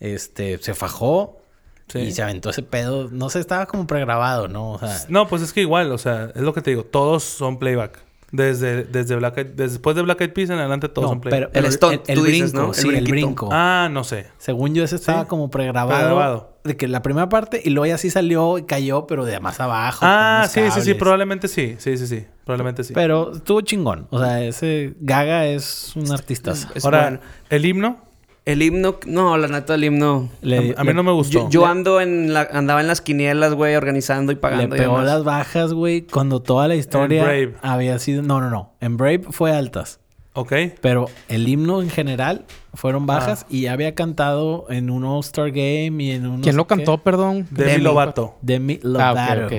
[0.00, 1.40] Este, se fajó.
[1.88, 1.98] Sí.
[2.00, 3.08] Y se aventó ese pedo.
[3.12, 4.72] No sé, estaba como pregrabado, ¿no?
[4.72, 6.82] O sea, No, pues es que igual, o sea, es lo que te digo.
[6.82, 7.98] Todos son playback.
[8.36, 11.50] Desde, desde Black Eyed- después de Black Eyed Peas en adelante todos no, son pero,
[11.52, 12.68] pero stunt, el, tú dices, brinco, ¿no?
[12.70, 13.12] El sí, el brinquito.
[13.12, 13.48] brinco.
[13.52, 14.26] Ah, no sé.
[14.38, 15.28] Según yo, ese estaba Sí.
[15.28, 16.58] como pregrabado, Pregrabado.
[16.64, 19.60] De que la primera parte y luego ya sí salió y cayó, pero de más
[19.60, 20.00] abajo.
[20.02, 21.76] Ah, sí, sí, sí, probablemente sí.
[21.78, 22.26] Sí, sí, sí.
[22.44, 22.92] Probablemente sí.
[22.94, 24.08] Pero estuvo chingón.
[24.10, 26.52] O sea, ese Gaga es un artista.
[26.74, 27.20] Es Ahora, bueno.
[27.50, 27.98] el himno,
[28.44, 28.96] El himno...
[29.06, 30.28] No, la neta, el himno...
[30.42, 31.44] Le- a, a mí le- no me gustó.
[31.44, 32.46] Yo, yo ando en la...
[32.52, 36.42] Andaba en las quinielas, güey, organizando y Le pagando y pegó las bajas, güey, cuando
[36.42, 37.54] toda la historia Brave.
[37.62, 38.22] había sido...
[38.22, 38.72] No, no, no.
[38.80, 40.00] En Brave fue altas.
[40.34, 40.52] ¿Ok?
[40.82, 43.06] Pero el himno en general fueron Ah.
[43.06, 46.40] bajas y ya había cantado en un All-Star Game y en un...
[46.42, 47.46] ¿Quién lo cantó, perdón?
[47.50, 47.84] Demi Demi.
[47.84, 48.36] Lovato.
[48.42, 49.46] Demi Ah, Lovato.
[49.46, 49.52] ok.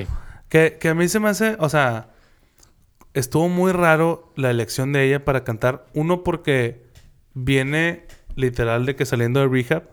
[0.50, 2.10] Que, que a mí se me hace, o sea,
[3.16, 5.86] estuvo muy raro la elección de ella para cantar.
[5.96, 6.84] Uno porque
[7.34, 8.05] viene
[8.36, 9.90] literal de que saliendo de rehab.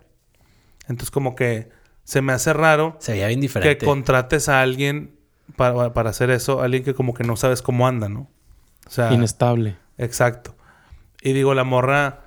[0.88, 1.70] Entonces como que
[2.04, 5.16] se me hace raro Se veía bien que contrates a alguien
[5.56, 6.62] para, para hacer eso.
[6.62, 8.28] Alguien que como que no sabes cómo anda, ¿no?
[8.86, 9.76] O sea, Inestable.
[9.98, 10.56] exacto.
[11.22, 12.18] Y digo, la morra...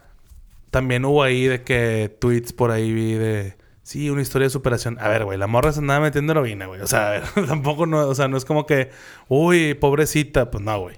[0.71, 3.55] También hubo ahí de que tweets por ahí vi de...
[3.83, 4.97] Sí, una historia de superación.
[4.99, 6.81] A ver, güey, la morra se andaba metiendo heroína, güey.
[6.81, 8.07] O sea, a ver, tampoco no...
[8.07, 8.89] O sea, no es como que...
[9.29, 10.51] Uy, pobrecita.
[10.51, 10.97] Pues no, güey.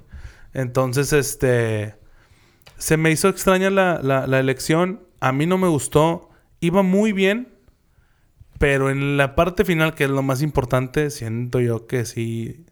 [0.54, 1.96] Entonces, este...
[2.78, 5.07] Se me hizo extraña la, la, la elección.
[5.20, 6.30] A mí no me gustó.
[6.60, 7.54] Iba muy bien.
[8.60, 12.66] Pero en la parte final, que es lo más importante, siento yo que sí...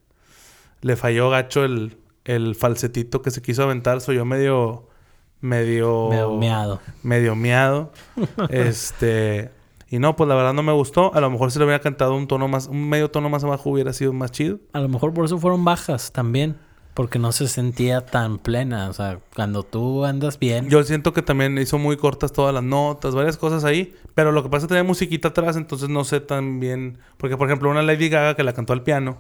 [0.82, 4.02] Le falló gacho el, el falsetito que se quiso aventar.
[4.02, 4.90] Soy yo medio...
[5.42, 6.10] Medio...
[6.10, 6.82] Medio meado.
[7.04, 7.92] medio miado.
[8.50, 9.52] este.
[9.90, 11.14] Y no, pues la verdad no me gustó.
[11.14, 13.70] A lo mejor si le hubiera cantado un tono más, un medio tono más abajo
[13.70, 14.60] hubiera sido más chido.
[14.74, 16.58] A lo mejor por eso fueron bajas también.
[16.96, 18.90] Porque no se sentía tan plena.
[18.90, 20.70] O sea, cuando tú andas bien.
[20.70, 23.94] Yo siento que también hizo muy cortas todas las notas, varias cosas ahí.
[24.16, 26.98] Pero lo que pasa es que tenía musiquita atrás, entonces no sé tan bien.
[27.18, 29.18] Porque, por ejemplo, una Lady Gaga que la cantó al piano.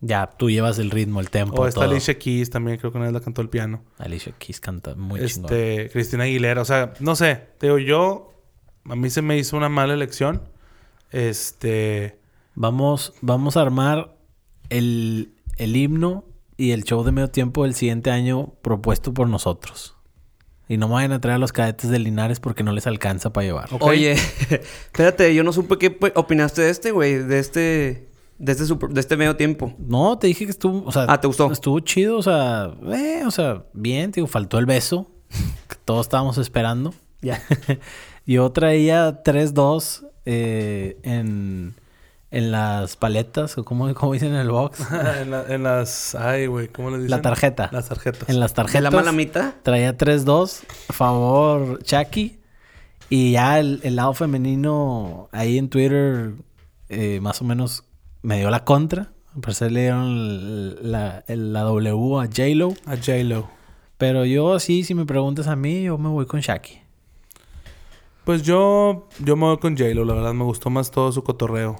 [0.00, 1.62] Ya, tú llevas el ritmo, el tempo.
[1.62, 1.90] O esta todo.
[1.90, 3.82] Alicia Keys también, creo que una vez la cantó al piano.
[3.98, 5.52] Alicia Keys canta muy chingón.
[5.52, 6.62] Este, Cristina Aguilera.
[6.62, 7.48] O sea, no sé.
[7.58, 8.32] Te digo, yo.
[8.86, 10.42] A mí se me hizo una mala elección.
[11.10, 12.18] Este.
[12.54, 14.16] Vamos, vamos a armar
[14.70, 16.24] el, el himno
[16.58, 19.94] y el show de medio tiempo del siguiente año propuesto por nosotros.
[20.68, 23.32] Y no me vayan a traer a los cadetes de Linares porque no les alcanza
[23.32, 23.68] para llevar.
[23.80, 24.12] Oye,
[24.50, 27.14] espérate, yo no supe qué pues, opinaste de este, güey.
[27.14, 28.10] De este...
[28.38, 29.74] De este, super- de este medio tiempo.
[29.78, 31.50] No, te dije que estuvo, o sea, Ah, ¿te gustó?
[31.50, 35.10] Estuvo chido, o sea, eh, o sea, bien, digo, faltó el beso
[35.68, 36.94] que todos estábamos esperando.
[37.20, 37.42] Ya.
[38.26, 41.74] Yo traía 3-2 eh, en,
[42.30, 44.80] en las paletas, o como, como dicen en el box.
[45.20, 46.14] en, la- en las.
[46.14, 47.10] Ay, güey, ¿cómo le dicen?
[47.10, 47.68] La tarjeta.
[47.72, 48.28] Las tarjetas.
[48.28, 48.82] En las ¿De tarjetas.
[48.82, 49.54] la malamita?
[49.62, 52.38] Traía 3-2, favor Chucky.
[53.10, 56.32] Y ya el, el lado femenino ahí en Twitter,
[56.90, 57.84] eh, más o menos
[58.20, 59.12] me dio la contra.
[59.34, 62.74] Al parecer le dieron la, la W a J-Lo.
[62.84, 63.48] A J-Lo.
[63.96, 66.80] Pero yo sí, si me preguntas a mí, yo me voy con Shaki.
[68.24, 69.08] Pues yo.
[69.20, 70.34] Yo me voy con J-Lo, la verdad.
[70.34, 71.76] Me gustó más todo su cotorreo.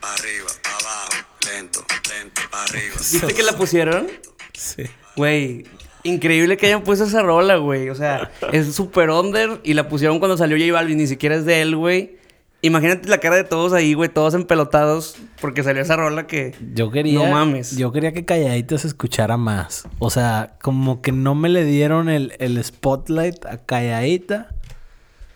[0.00, 2.94] Pa' arriba, pa' abajo, lento, lento, pa' arriba.
[2.98, 4.08] ¿Viste que la pusieron?
[4.52, 4.82] Sí.
[5.16, 5.64] Güey,
[6.02, 7.88] increíble que hayan puesto esa rola, güey.
[7.90, 11.44] O sea, es super under y la pusieron cuando salió J Balvin, ni siquiera es
[11.44, 12.16] de él, güey.
[12.64, 16.54] Imagínate la cara de todos ahí, güey, todos empelotados porque salió esa rola que...
[16.74, 17.14] Yo quería.
[17.18, 17.76] No mames.
[17.76, 19.88] Yo quería que Calladita se escuchara más.
[19.98, 24.54] O sea, como que no me le dieron el, el spotlight a Calladita.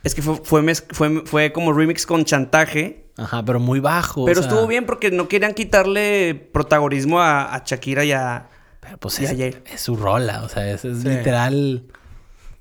[0.05, 3.06] Es que fue, fue, mez- fue, fue como remix con chantaje.
[3.17, 4.23] Ajá, pero muy bajo.
[4.23, 8.49] o Pero sea, estuvo bien porque no querían quitarle protagonismo a, a Shakira y a...
[8.81, 9.47] Pero pues Ya, es, ya.
[9.47, 10.43] es su rola.
[10.45, 11.09] O sea, es, es Sí.
[11.09, 11.85] literal.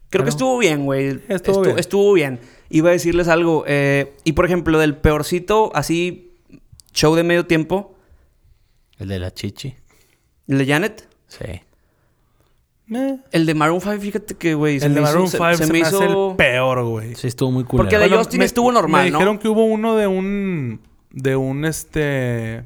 [0.09, 1.19] Creo que estuvo bien, güey.
[1.27, 1.79] Estuvo Estu- bien.
[1.79, 2.39] Estuvo bien.
[2.69, 3.63] Iba a decirles algo.
[3.67, 6.33] eh, y por ejemplo, del peorcito, así,
[6.93, 7.95] show de medio tiempo,
[8.97, 9.75] El de la chichi.
[10.47, 11.09] el de Janet.
[11.27, 11.61] Sí.
[12.91, 13.17] Eh.
[13.31, 15.55] El de Maroon 5, fíjate que, güey, se El de me hizo- Maroon se- 5
[15.57, 17.15] se, se me hace hizo- el peor, güey.
[17.15, 17.77] Sí, estuvo muy cool.
[17.77, 19.17] Porque de Justin estuvo normal, me ¿no?
[19.17, 20.81] dijeron que hubo uno de un...
[21.11, 22.65] De un, este...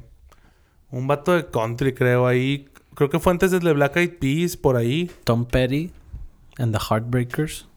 [0.90, 2.68] Un vato de country, creo, ahí.
[2.94, 5.10] Creo que fue antes del de Black Eyed Peas, por ahí.
[5.24, 5.90] Tom Petty
[6.58, 7.68] and the Heartbreakers.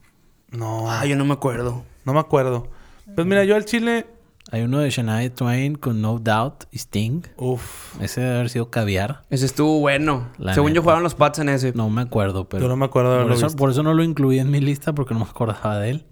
[0.49, 1.83] No, Ah, yo no me acuerdo.
[2.05, 2.67] no me acuerdo.
[3.15, 4.07] Pues mira, yo al chile...
[4.53, 7.23] Hay uno de Shania Twain con No Doubt y Sting.
[7.37, 9.23] Uf, Ese debe haber sido caviar.
[9.31, 10.29] Ese estuvo bueno.
[10.37, 11.73] La Según yo jugaban los Pats en ese.
[11.73, 12.61] No me acuerdo, pero...
[12.61, 13.57] yo no me acuerdo de por, eso, visto.
[13.57, 16.05] por eso no lo incluí en mi lista porque no me acordaba de él.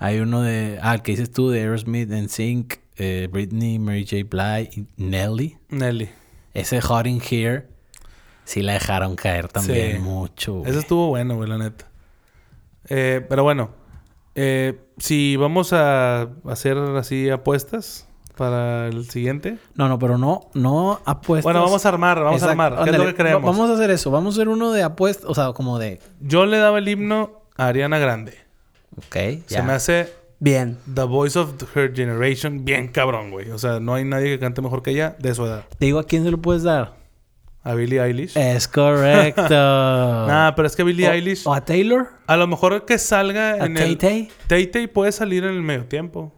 [0.00, 0.80] Hay uno de...
[0.82, 4.24] Ah, el que dices tú de Aerosmith, NSYNC, eh, Britney, Mary J.
[4.28, 5.56] Blige y Nelly.
[5.68, 6.10] Nelly.
[6.54, 7.68] Ese Hot in Here
[8.44, 10.02] sí la dejaron caer también Sí.
[10.02, 10.54] mucho.
[10.54, 10.70] güey.
[10.72, 11.86] Ese estuvo bueno, güey, la neta.
[12.88, 13.70] Eh, pero bueno,
[14.34, 18.06] eh, si vamos a hacer así apuestas
[18.36, 19.58] para el siguiente.
[19.74, 21.44] No, no, pero no, no apuestas.
[21.44, 22.82] Bueno, vamos a armar, vamos a armar.
[22.84, 23.42] ¿Qué es lo que creemos?
[23.42, 24.10] Va- Vamos a hacer eso.
[24.10, 26.00] Vamos a hacer uno de apuestas, o sea, como de...
[26.20, 28.34] Yo le daba el himno a Ariana Grande.
[28.96, 30.76] Ok, Se me hace Bien.
[30.92, 33.50] The Voice of her Generation bien cabrón, güey.
[33.50, 35.64] O sea, no hay nadie que cante mejor que ella de su edad.
[35.78, 36.94] Te digo, ¿a quién se lo puedes dar?
[37.64, 38.36] A Billie Eilish.
[38.36, 39.42] Es correcto.
[39.52, 41.42] Nah, pero es que Billie o, Eilish...
[41.46, 42.08] o a Taylor.
[42.26, 43.98] A lo mejor que salga A en Tay el...
[43.98, 44.28] Tay.
[44.48, 46.32] Tay Tay puede salir en el medio tiempo.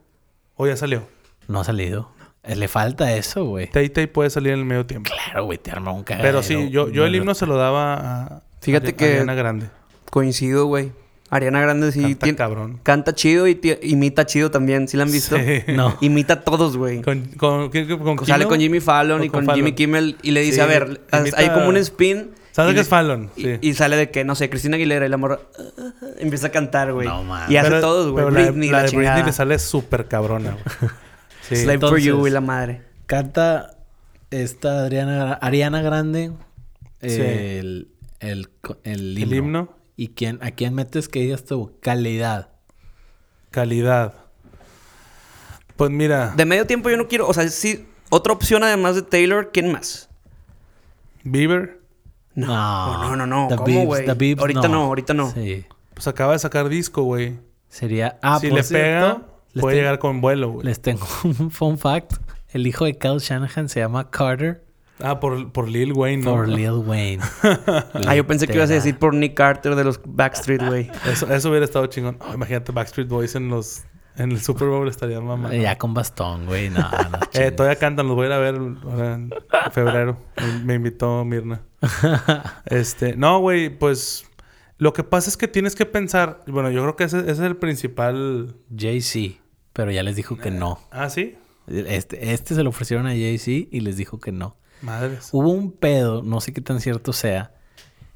[0.56, 1.06] O ya salió.
[1.48, 2.10] No ha salido.
[2.42, 3.68] Eh, Le falta eso, güey.
[3.70, 5.10] Tay Tay puede salir en el medio tiempo.
[5.10, 6.28] Claro, güey, te arma un cagadero.
[6.28, 8.42] Pero sí, yo, yo el himno se lo daba a...
[8.60, 9.66] Fíjate a- que- Ariana Grande.
[10.10, 10.92] Coincido, güey.
[11.36, 12.80] Ariana Grande sí Canta tiene- cabrón.
[12.82, 14.86] Canta chido y imita chido también.
[14.88, 15.36] ¿Sí la han visto?
[15.36, 15.62] Sí.
[15.74, 15.96] No.
[16.00, 17.02] Imita a todos, güey.
[17.02, 19.56] Con, con, ¿qué- qué- con Sale con Jimmy Fallon ¿O y con, Fallon?
[19.56, 22.30] Jimmy Kimmel y le dice, Sí, a ver, imita- hay como un spin.
[22.52, 23.30] ¿Sabes y que es Fallon?
[23.34, 23.58] Y, Sí.
[23.62, 25.40] y sale de que, no sé, Cristina Aguilera y la morra
[26.18, 27.08] empieza a cantar, güey.
[27.08, 27.50] No, man.
[27.50, 28.24] y hace Pero- todos, güey.
[28.24, 29.14] pero la de- Britney, la, la, de chingada.
[29.14, 30.90] Britney le sale súper cabrona, güey.
[31.48, 31.56] Sí.
[31.56, 32.82] Slave for you, güey, la madre.
[33.06, 33.76] Canta
[34.30, 36.30] esta Adriana, Ariana Grande
[37.02, 37.20] Sí.
[37.20, 37.88] el,
[38.20, 39.32] el, co- el himno.
[39.32, 39.68] El himno.
[39.96, 41.72] ¿Y quién, a quién metes que digas tú?
[41.80, 42.48] Calidad.
[43.50, 44.14] Calidad.
[45.76, 49.02] Pues mira, De medio tiempo yo no quiero, o sea, sí, otra opción además de
[49.02, 50.08] Taylor, ¿quién más?
[51.24, 51.80] Bieber,
[52.34, 53.02] No, No.
[53.10, 53.48] no, no, no.
[53.48, 54.08] The ¿Cómo, güey?
[54.38, 55.30] Ahorita no, ahorita no.
[55.32, 55.64] Sí.
[55.94, 57.38] pues acaba de sacar disco, güey.
[57.68, 58.18] Sería...
[58.22, 60.66] Ah, si por le cierto, pega, puede llegar con vuelo, güey.
[60.66, 62.14] Les tengo un fun fact.
[62.48, 64.63] El hijo de Kyle Shanahan se llama Carter
[65.00, 66.32] Ah, por, por Lil Wayne, ¿no?
[66.32, 67.22] por Lil Wayne.
[68.06, 70.90] Ah, yo pensé que ibas a decir por Nick Carter de los Backstreet, güey.
[71.10, 72.16] Eso, eso hubiera estado chingón.
[72.20, 73.84] Oh, imagínate Backstreet Boys en los
[74.16, 75.52] En el Super Bowl estaría mamá.
[75.54, 76.70] Ya con bastón, güey.
[76.70, 77.18] No, no.
[77.32, 79.30] Eh, todavía cantan, los voy a ir a ver ahora en
[79.72, 80.18] febrero.
[80.36, 81.62] Me, me invitó Mirna.
[82.66, 84.26] Este, no, güey, pues
[84.78, 87.38] lo que pasa es que tienes que pensar, bueno, yo creo que ese, ese es
[87.40, 88.54] el principal.
[88.76, 89.40] Jay-Z.
[89.72, 90.78] Pero ya les dijo que no.
[90.92, 91.34] Ah, sí,
[91.66, 94.56] Este, este se lo ofrecieron a Jay-Z y les dijo que no.
[94.82, 95.28] Madres.
[95.32, 97.52] Hubo un pedo, no sé qué tan cierto sea,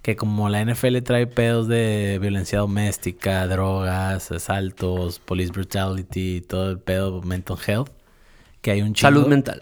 [0.03, 6.79] que como la NFL trae pedos de violencia doméstica, drogas, asaltos, police brutality, todo el
[6.79, 7.91] pedo mental health,
[8.63, 9.61] que hay un chingo, Salud mental.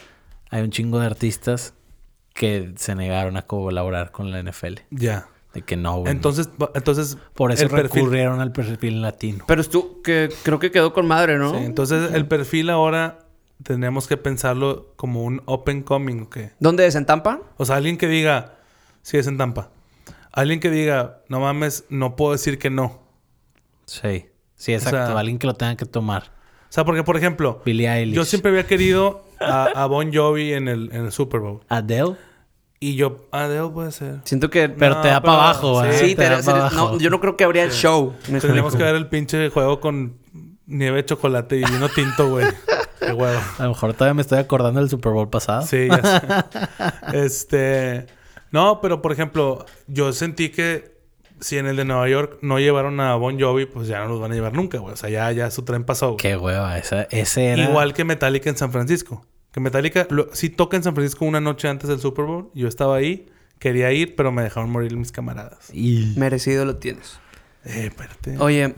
[0.50, 1.74] hay un chingo de artistas
[2.34, 4.74] que se negaron a colaborar con la NFL.
[4.90, 5.26] Ya.
[5.54, 6.12] De que no, güey.
[6.12, 9.44] Entonces, entonces por eso perfil- recurrieron al perfil latino.
[9.48, 11.52] Pero tú, que creo que quedó con madre, ¿no?
[11.52, 13.20] Sí, entonces el perfil ahora
[13.62, 16.52] tenemos que pensarlo como un open coming, ¿o qué?
[16.60, 16.94] ¿Dónde es?
[16.94, 17.40] ¿En Tampa?
[17.56, 18.54] O sea, alguien que diga,
[19.02, 19.70] sí es en Tampa.
[20.32, 23.00] Alguien que diga, no mames, no puedo decir que no.
[23.86, 24.26] Sí.
[24.54, 25.06] Sí, exacto.
[25.08, 26.24] sea- Alguien que lo tenga que tomar.
[26.68, 28.14] O sea, porque por ejemplo, Billie Eilish.
[28.14, 31.60] yo siempre había querido a, a Bon Jovi en el, en el Super Bowl.
[31.68, 32.16] Adele.
[32.80, 34.20] Y yo, Adele puede ser.
[34.24, 34.68] Siento que...
[34.68, 35.98] Pero No, te da para abajo, sí, güey.
[35.98, 36.92] sí, te te- da abajo.
[36.92, 38.14] no, yo no creo que habría el show.
[38.28, 40.18] ¿me Tendríamos que ver el pinche juego con
[40.66, 42.46] nieve de chocolate y vino tinto, güey.
[43.00, 43.40] Qué huevo.
[43.58, 45.62] A lo mejor todavía me estoy acordando del Super Bowl pasado.
[45.62, 46.02] Sí, ya
[47.12, 47.18] sé.
[47.24, 48.06] Este.
[48.52, 50.96] No, pero por ejemplo, yo sentí que
[51.40, 54.20] si en el de Nueva York no llevaron a Bon Jovi, pues ya no los
[54.20, 54.94] van a llevar nunca, güey.
[54.94, 56.16] O sea, ya, ya su tren pasó, güey.
[56.18, 56.78] Qué hueva.
[56.78, 57.64] Esa, ese era...
[57.64, 59.26] Igual que Metallica en San Francisco.
[59.52, 62.50] Que Metallica lo- sí toca en San Francisco una noche antes del Super Bowl.
[62.54, 63.26] Yo estaba ahí,
[63.58, 65.68] quería ir, pero me dejaron morir mis camaradas.
[65.74, 66.14] Y...
[66.16, 67.18] Merecido lo tienes.
[67.64, 68.38] Eh, espérate.
[68.38, 68.74] Oye,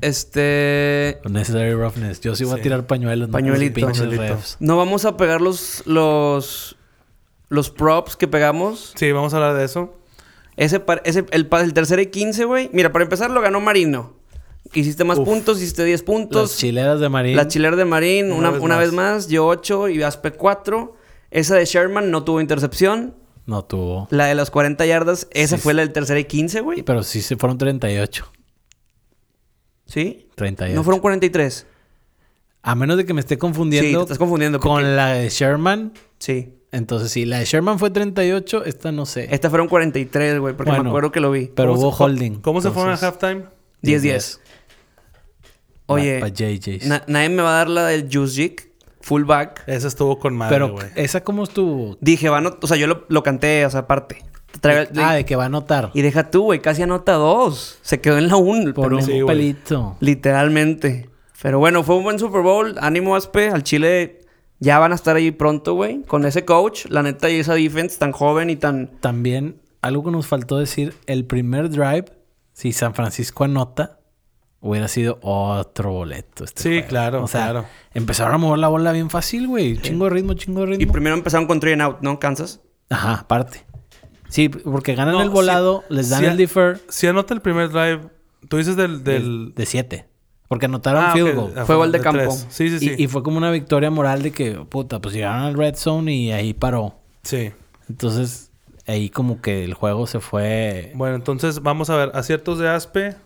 [0.00, 1.20] este...
[1.28, 2.20] Necessary roughness.
[2.20, 2.60] Yo sí voy Sí.
[2.60, 3.28] a tirar pañuelos.
[3.28, 3.74] no Pañuelito.
[3.74, 4.38] pinches Pañuelito.
[4.60, 5.82] No vamos a pegar los...
[5.86, 6.76] Los...
[7.48, 8.92] Los props que pegamos.
[8.96, 9.94] Sí, vamos a hablar de eso.
[10.56, 12.70] Ese, par- ese el, el tercero y 15, güey.
[12.72, 14.14] Mira, para empezar lo ganó Marino.
[14.74, 15.26] Hiciste más Uf.
[15.26, 16.50] puntos, hiciste 10 puntos.
[16.50, 17.36] Las chileras de Marín.
[17.36, 18.84] La chilera de Marín, Una una, vez una más.
[18.84, 19.28] vez más.
[19.28, 20.96] Yo 8 y Aspe 4.
[21.30, 23.14] Esa de Sherman no tuvo intercepción.
[23.46, 24.08] No tuvo.
[24.10, 26.82] La de las 40 yardas, esa Sí, fue la del tercero y 15, güey.
[26.82, 28.32] Pero sí se fueron 38.
[29.86, 30.28] ¿Sí?
[30.34, 30.74] 38.
[30.74, 31.66] No fueron 43.
[32.62, 34.58] A menos de que me esté Sí, te confundiendo estás confundiendo.
[34.58, 35.92] porque- con la de Sherman.
[36.18, 36.52] Sí.
[36.72, 38.64] Entonces, sí, la de Sherman fue 38.
[38.64, 39.28] Esta no sé.
[39.30, 41.46] Estas fueron 43, güey, porque me Bueno, acuerdo que lo vi.
[41.54, 42.40] Pero ¿Cómo hubo se- holding.
[42.40, 43.44] ¿Cómo se fueron a Entonces, halftime?
[43.82, 44.40] 10-10.
[45.86, 46.86] Oye, Pa JJs.
[46.86, 49.62] na- nadie me va a dar la del Juice Jig, fullback.
[49.68, 50.86] Esa estuvo con madre, Pero, güey.
[50.96, 51.96] ¿esa cómo estuvo?
[52.00, 54.18] Dije, va a not- o sea, yo lo, lo canté, o sea, aparte.
[54.62, 55.90] Ah, de que va a anotar.
[55.94, 57.78] Y deja tú, güey, casi anota dos.
[57.82, 58.74] Se quedó en la 1.
[58.74, 59.96] Por un Sí, pelito.
[60.00, 61.08] Literalmente.
[61.42, 62.76] Pero bueno, fue un buen Super Bowl.
[62.80, 63.50] Ánimo, Aspe.
[63.50, 64.20] Al Chile
[64.58, 66.02] ya van a estar ahí pronto, güey.
[66.02, 68.88] Con ese coach, la neta, y esa defense tan joven y tan...
[69.00, 72.06] También, algo que nos faltó decir, el primer drive,
[72.52, 74.00] si San Francisco anota,
[74.60, 76.44] hubiera sido otro boleto.
[76.44, 76.88] este Sí, juego.
[76.88, 77.66] claro, O sea, claro.
[77.92, 79.76] empezaron a mover la bola bien fácil, güey.
[79.78, 80.82] Chingo de ritmo, chingo de ritmo.
[80.82, 82.18] Y primero empezaron con three and out, ¿no?
[82.18, 82.60] Kansas.
[82.88, 83.65] Ajá, aparte.
[84.36, 88.00] Sí, porque ganan No, el volado, les dan el defer Si anota el primer drive,
[88.48, 89.02] tú dices del...
[89.02, 89.54] del...
[89.54, 90.06] de 7.
[90.48, 91.52] Porque anotaron Ah, field goal.
[91.66, 92.20] Fue gol de campo.
[92.20, 92.46] tres.
[92.50, 92.94] Sí, sí, sí.
[92.98, 96.14] Y, y fue como una victoria moral de que, puta, pues llegaron al red zone
[96.14, 96.94] y ahí paró.
[97.22, 97.50] Sí.
[97.88, 98.52] Entonces,
[98.86, 102.10] ahí como que el juego se fue Bueno, entonces vamos a ver.
[102.14, 103.16] Aciertos de Aspe.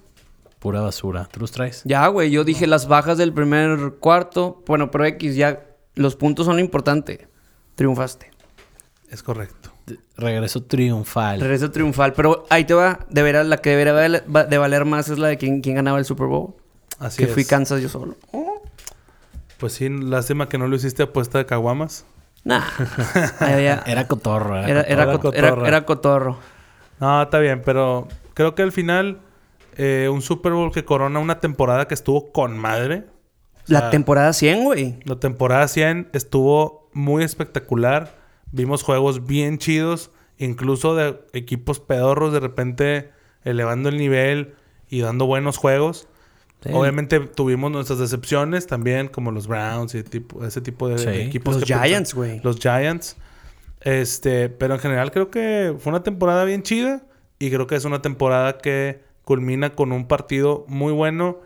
[0.60, 1.28] pura basura.
[1.30, 1.82] ¿Tú los traes?
[1.84, 2.30] Ya, güey.
[2.30, 4.62] Yo dije las bajas del primer cuarto.
[4.66, 5.66] Bueno, pero X, ya...
[5.96, 7.28] Los puntos son lo importante.
[7.74, 8.30] Triunfaste.
[9.10, 9.59] Es correcto.
[10.16, 11.40] Regreso triunfal.
[11.40, 12.12] Regreso triunfal.
[12.12, 13.00] Pero ahí te va.
[13.08, 16.04] De veras, la que debería de valer más es la de quién, quién ganaba el
[16.04, 16.54] Super Bowl.
[16.98, 17.32] Así que es.
[17.34, 18.16] fui Kansas yo solo.
[19.58, 22.04] Pues sí, lástima que no lo hiciste apuesta de caguamas.
[22.44, 22.62] Nah.
[23.86, 26.38] Era cotorro, era, Era, era, Era co- era- cotorro.
[26.98, 29.20] No, está bien, pero creo que al final
[29.76, 33.04] eh, un Super Bowl que corona una temporada que estuvo con madre.
[33.68, 34.98] O La temporada 100, güey.
[35.04, 38.19] La temporada 100 estuvo muy espectacular.
[38.52, 43.10] Vimos juegos bien chidos, incluso de equipos pedorros de repente
[43.44, 44.54] elevando el nivel
[44.88, 46.08] y dando buenos juegos.
[46.62, 46.70] Sí.
[46.74, 51.06] Obviamente tuvimos nuestras decepciones también, como los Browns y tipo, ese tipo de, Sí.
[51.06, 51.54] de equipos.
[51.56, 52.40] Los que Giants, güey.
[52.42, 53.16] Los Giants.
[53.80, 57.02] Este, pero en general creo que fue una temporada bien chida
[57.38, 61.38] y creo que es una temporada que culmina con un partido muy bueno.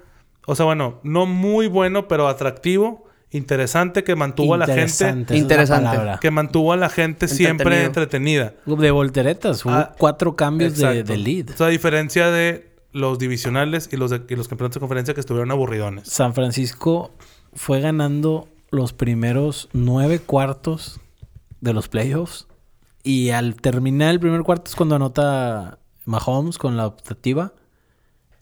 [0.46, 3.03] O sea, bueno, no muy bueno, pero atractivo,
[3.36, 8.54] interesante, que mantuvo a la gente, Interesante, que mantuvo a la gente siempre entretenida.
[8.66, 9.64] De volteretas.
[9.64, 11.50] Hubo Ah, cuatro cambios de, lead.
[11.50, 15.14] O sea, a diferencia de los divisionales y los, de- y los campeonatos de conferencia
[15.14, 16.08] que estuvieron aburridones.
[16.08, 17.12] San Francisco
[17.52, 21.00] fue ganando los primeros nueve cuartos
[21.60, 22.46] de los playoffs.
[23.02, 27.52] Y al terminar el primer cuarto es cuando anota Mahomes con la optativa.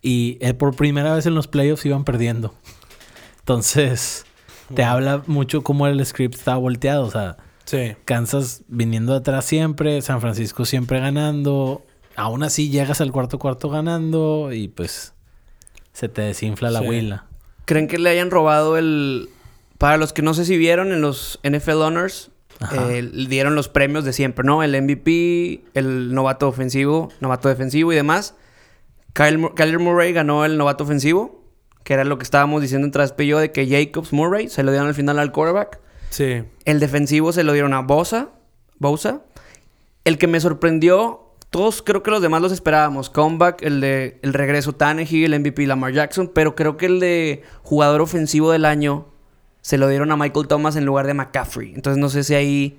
[0.03, 2.53] Y eh, por primera vez en los playoffs iban perdiendo.
[3.41, 4.25] Entonces,
[4.75, 7.05] te habla mucho cómo el script está volteado.
[7.07, 7.93] O sea, Sí.
[8.05, 11.83] Kansas viniendo de atrás siempre, San Francisco siempre ganando.
[12.17, 15.15] Aún así llegas al cuarto cuarto ganando y pues
[15.93, 16.89] se te desinfla la Sí.
[16.89, 17.27] huila.
[17.65, 19.29] ¿Creen que le hayan robado el...
[19.79, 22.31] Para los que no sé si vieron en los NFL Honors,
[22.73, 24.63] eh, dieron los premios de siempre, ¿no?
[24.63, 28.35] El MVP, el novato ofensivo, novato defensivo y demás.
[29.13, 31.42] Kyle Mur- Kyler Murray ganó el novato ofensivo,
[31.85, 34.89] que era lo que estábamos diciendo en yo, de que Jacobs Murray se lo dieron
[34.89, 35.81] al final al quarterback.
[36.11, 36.45] Sí.
[36.65, 38.29] El defensivo se lo dieron a Bosa.
[38.79, 39.23] Bosa.
[40.05, 43.11] El que me sorprendió, todos creo que los demás los esperábamos.
[43.11, 46.31] Comeback, el de el regreso Tannehill, el MVP Lamar Jackson.
[46.35, 49.07] Pero creo que el de jugador ofensivo del año
[49.61, 51.73] se lo dieron a Michael Thomas en lugar de McCaffrey.
[51.75, 52.79] Entonces no sé si ahí.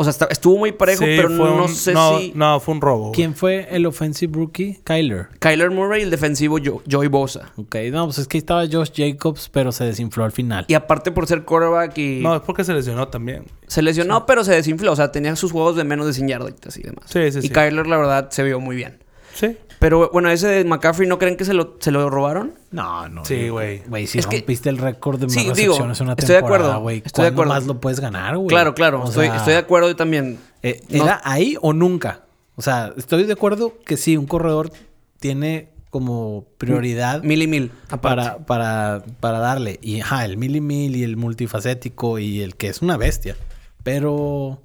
[0.00, 2.32] O sea, está- estuvo muy parejo, Sí, pero no un- sé no, si.
[2.36, 3.10] No, fue un robo.
[3.10, 4.78] ¿Quién fue el offensive rookie?
[4.84, 5.26] Kyler.
[5.40, 7.50] Kyler Murray y el defensivo Jo- Joey Bosa.
[7.56, 10.64] Ok, no, pues es que ahí estaba Josh Jacobs, pero se desinfló al final.
[10.68, 12.20] Y aparte por ser quarterback y.
[12.22, 13.44] No, es porque se lesionó también.
[13.66, 14.92] Se lesionó, pero se desinfló.
[14.92, 17.04] O sea, tenía sus juegos de menos de 100 yarditas y demás.
[17.06, 17.50] Sí, sí, y sí.
[17.50, 18.98] Kyler, la verdad, se vio muy bien.
[19.38, 19.56] Sí.
[19.78, 22.54] Pero bueno, ese de McCaffrey, ¿no creen que se lo, se lo robaron?
[22.72, 23.24] No, no.
[23.24, 23.78] Sí, güey.
[23.86, 26.38] Güey, si Es que- rompiste el récord de más Sí, digo, una estoy de temporada,
[26.38, 27.02] acuerdo, güey.
[27.04, 27.52] estoy de ¿cuándo acuerdo.
[27.60, 28.48] más lo puedes ganar, güey?
[28.48, 29.04] Claro, claro.
[29.04, 30.38] Estoy, sea, estoy de acuerdo también.
[30.64, 32.22] eh, No- ¿Era ahí o nunca?
[32.56, 34.72] O sea, estoy de acuerdo que sí, un corredor
[35.20, 37.70] tiene como prioridad Mil y mil.
[38.02, 39.78] para, para, para darle.
[39.80, 43.36] Y ajá, el mil y mil y el multifacético y el que es una bestia.
[43.84, 44.60] Pero.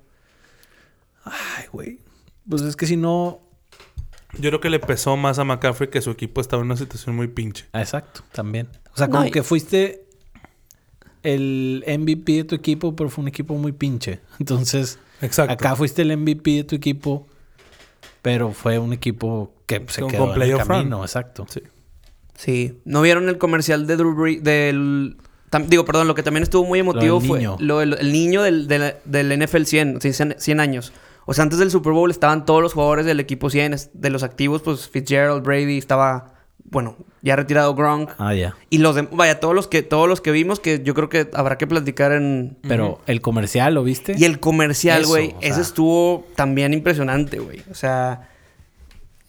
[1.24, 2.00] Ay, güey.
[2.50, 3.40] Pues es que si no.
[4.40, 7.16] Yo creo que le pesó más a McCaffrey que su equipo estaba en una situación
[7.16, 7.66] muy pinche.
[7.74, 8.68] Ah, Exacto, también.
[8.94, 10.06] O sea, No, como que fuiste
[11.24, 14.20] el MVP de tu equipo, pero fue un equipo muy pinche.
[14.40, 15.54] Entonces, Exacto.
[15.54, 17.28] acá fuiste el MVP de tu equipo,
[18.22, 20.98] pero fue un equipo que se Con- quedó con en el camino.
[20.98, 21.04] run.
[21.06, 21.46] Exacto.
[21.50, 21.62] Sí.
[22.36, 22.80] Sí.
[22.86, 24.44] ¿No vieron el comercial de Drew Brees?
[24.44, 25.18] Del...
[25.52, 27.58] tam- digo, perdón, lo que también estuvo muy emotivo del fue niño.
[27.60, 30.92] lo el niño del, del, del NFL 100, sí, 100, 100 años.
[31.26, 34.10] O sea, antes del Super Bowl estaban todos los jugadores del equipo 100, es- de
[34.10, 36.34] los activos, pues Fitzgerald, Brady, estaba,
[36.66, 38.10] bueno, ya retirado Gronk.
[38.18, 38.56] Ah, ya.
[38.70, 41.30] Y los de, vaya, todos los que todos los que vimos que yo creo que
[41.34, 44.16] habrá que platicar en Pero el comercial, ¿lo viste?
[44.18, 45.62] Y el comercial, güey, o ese sea.
[45.62, 47.62] estuvo también impresionante, güey.
[47.72, 48.30] O sea,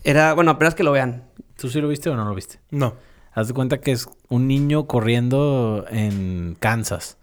[0.02, 1.24] era, bueno, apenas que lo vean.
[1.56, 2.58] ¿Tú sí lo viste o no lo viste?
[2.70, 2.94] No.
[3.32, 7.18] Haz de cuenta que es un niño corriendo en Kansas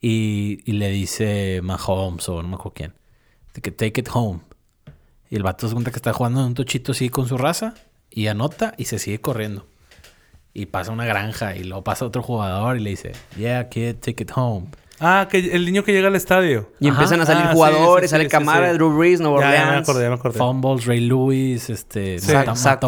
[0.00, 2.94] y, y le dice Mahomes o no me acuerdo quién,
[3.54, 4.40] de que take it home.
[5.28, 7.74] Y el vato se cuenta que está jugando en un tochito así con su raza
[8.10, 9.66] y anota y se sigue corriendo.
[10.52, 14.24] Y pasa una granja y luego pasa otro jugador y le dice, yeah, kid, take
[14.24, 14.66] it home.
[14.98, 16.72] Ah, que el niño que llega al estadio.
[16.80, 16.96] Y Ajá.
[16.96, 18.74] empiezan a salir Ah, jugadores, sí, sale sí, Camara, sí.
[18.76, 19.88] Drew Brees, Nueva Ya, ya me Orleans.
[19.88, 20.38] acordé, ya me acordé.
[20.38, 22.18] Fumbles, Ray Lewis, este.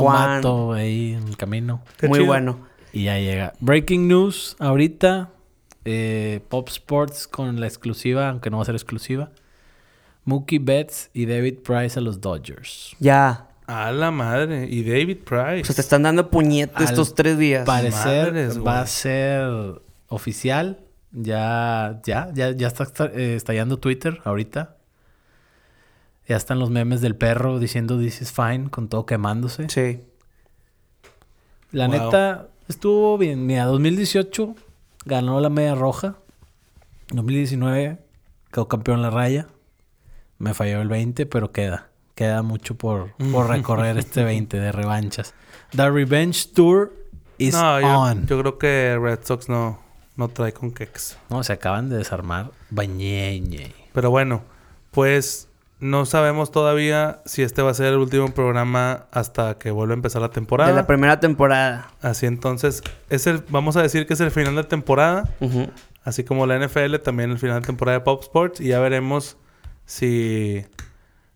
[0.03, 1.83] Mato ahí en el camino.
[1.97, 2.27] Qué Muy chido.
[2.27, 2.59] bueno.
[2.93, 3.55] Y ya llega.
[3.61, 5.31] Breaking news ahorita.
[5.85, 9.31] eh, Pop Sports con la exclusiva, aunque no va a ser exclusiva.
[10.25, 12.95] Mookie Betts y David Price a los Dodgers.
[13.01, 13.49] Ya.
[13.67, 14.67] A la madre.
[14.71, 15.63] Y David Price.
[15.63, 17.65] O sea, te están dando puñetes estos tres días.
[17.67, 20.81] Parecer Madres, va a ser oficial.
[21.13, 24.77] Ya, ya, ya, ya está eh, estallando Twitter ahorita.
[26.29, 29.69] Ya están los memes del perro diciendo this is fine con todo quemándose.
[29.69, 30.01] Sí.
[31.73, 31.97] La Wow.
[31.97, 33.47] neta, estuvo bien.
[33.47, 34.55] Mira, 2018
[35.05, 36.17] ganó la media roja.
[37.11, 37.99] 2019
[38.53, 39.49] quedó campeón en la raya.
[40.43, 41.87] Me falló el 20, pero queda.
[42.17, 45.35] Queda mucho por, por recorrer este 20 de revanchas.
[45.71, 46.93] The Revenge Tour
[47.39, 48.27] is no, yo, on.
[48.27, 49.79] yo creo que Red Sox no,
[50.17, 51.17] no trae con Kex.
[51.31, 52.51] No, se acaban de desarmar.
[52.71, 53.73] Bañeñe.
[53.93, 54.43] Pero bueno,
[54.91, 59.95] pues no sabemos todavía si este va a ser el último programa hasta que vuelva
[59.95, 60.71] a empezar la temporada.
[60.71, 61.93] De la primera temporada.
[62.01, 65.33] Así entonces, es el, vamos a decir que es el final de temporada.
[66.03, 68.61] Así como la NFL, también el final de temporada de Pop Sports.
[68.61, 69.37] Y ya veremos
[69.85, 70.65] si,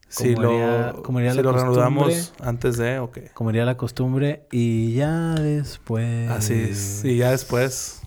[0.08, 3.30] si lo, como si lo reanudamos antes de o qué.
[3.34, 4.46] Como diría la costumbre.
[4.50, 6.30] Y ya después.
[6.30, 7.04] Así es.
[7.04, 8.00] Y ya después,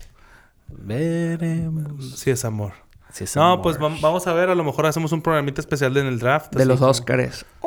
[0.68, 2.20] Veremos.
[2.20, 2.74] sí es amor.
[3.12, 3.62] si es No, amor.
[3.64, 4.50] pues vam- vamos a ver.
[4.50, 6.56] A lo mejor hacemos un programita especial en el draft.
[6.56, 7.46] De los Óscares.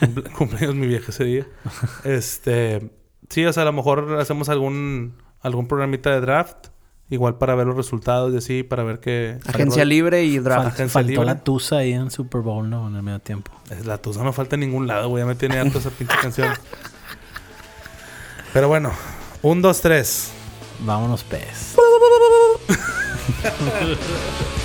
[0.00, 1.46] Cumple- Cumpleaños mi vieja ese día.
[2.04, 2.90] Este...
[3.28, 5.14] Sí, o sea, a lo mejor hacemos algún...
[5.42, 6.66] Algún programita de draft.
[7.10, 8.62] Igual para ver los resultados y así.
[8.62, 9.38] Para ver qué...
[9.46, 10.66] Agencia libre y Fal- draft.
[10.68, 11.26] agencia faltó libre.
[11.26, 12.86] la tusa ahí en Super Bowl, ¿no?
[12.88, 13.50] En el medio tiempo.
[13.84, 15.22] La tusa no falta en ningún lado, güey.
[15.22, 16.48] Ya me tiene harto esa pinche canción.
[18.52, 18.92] Pero bueno.
[19.42, 20.30] Un, dos, tres.
[20.80, 21.74] Vámonos, pez.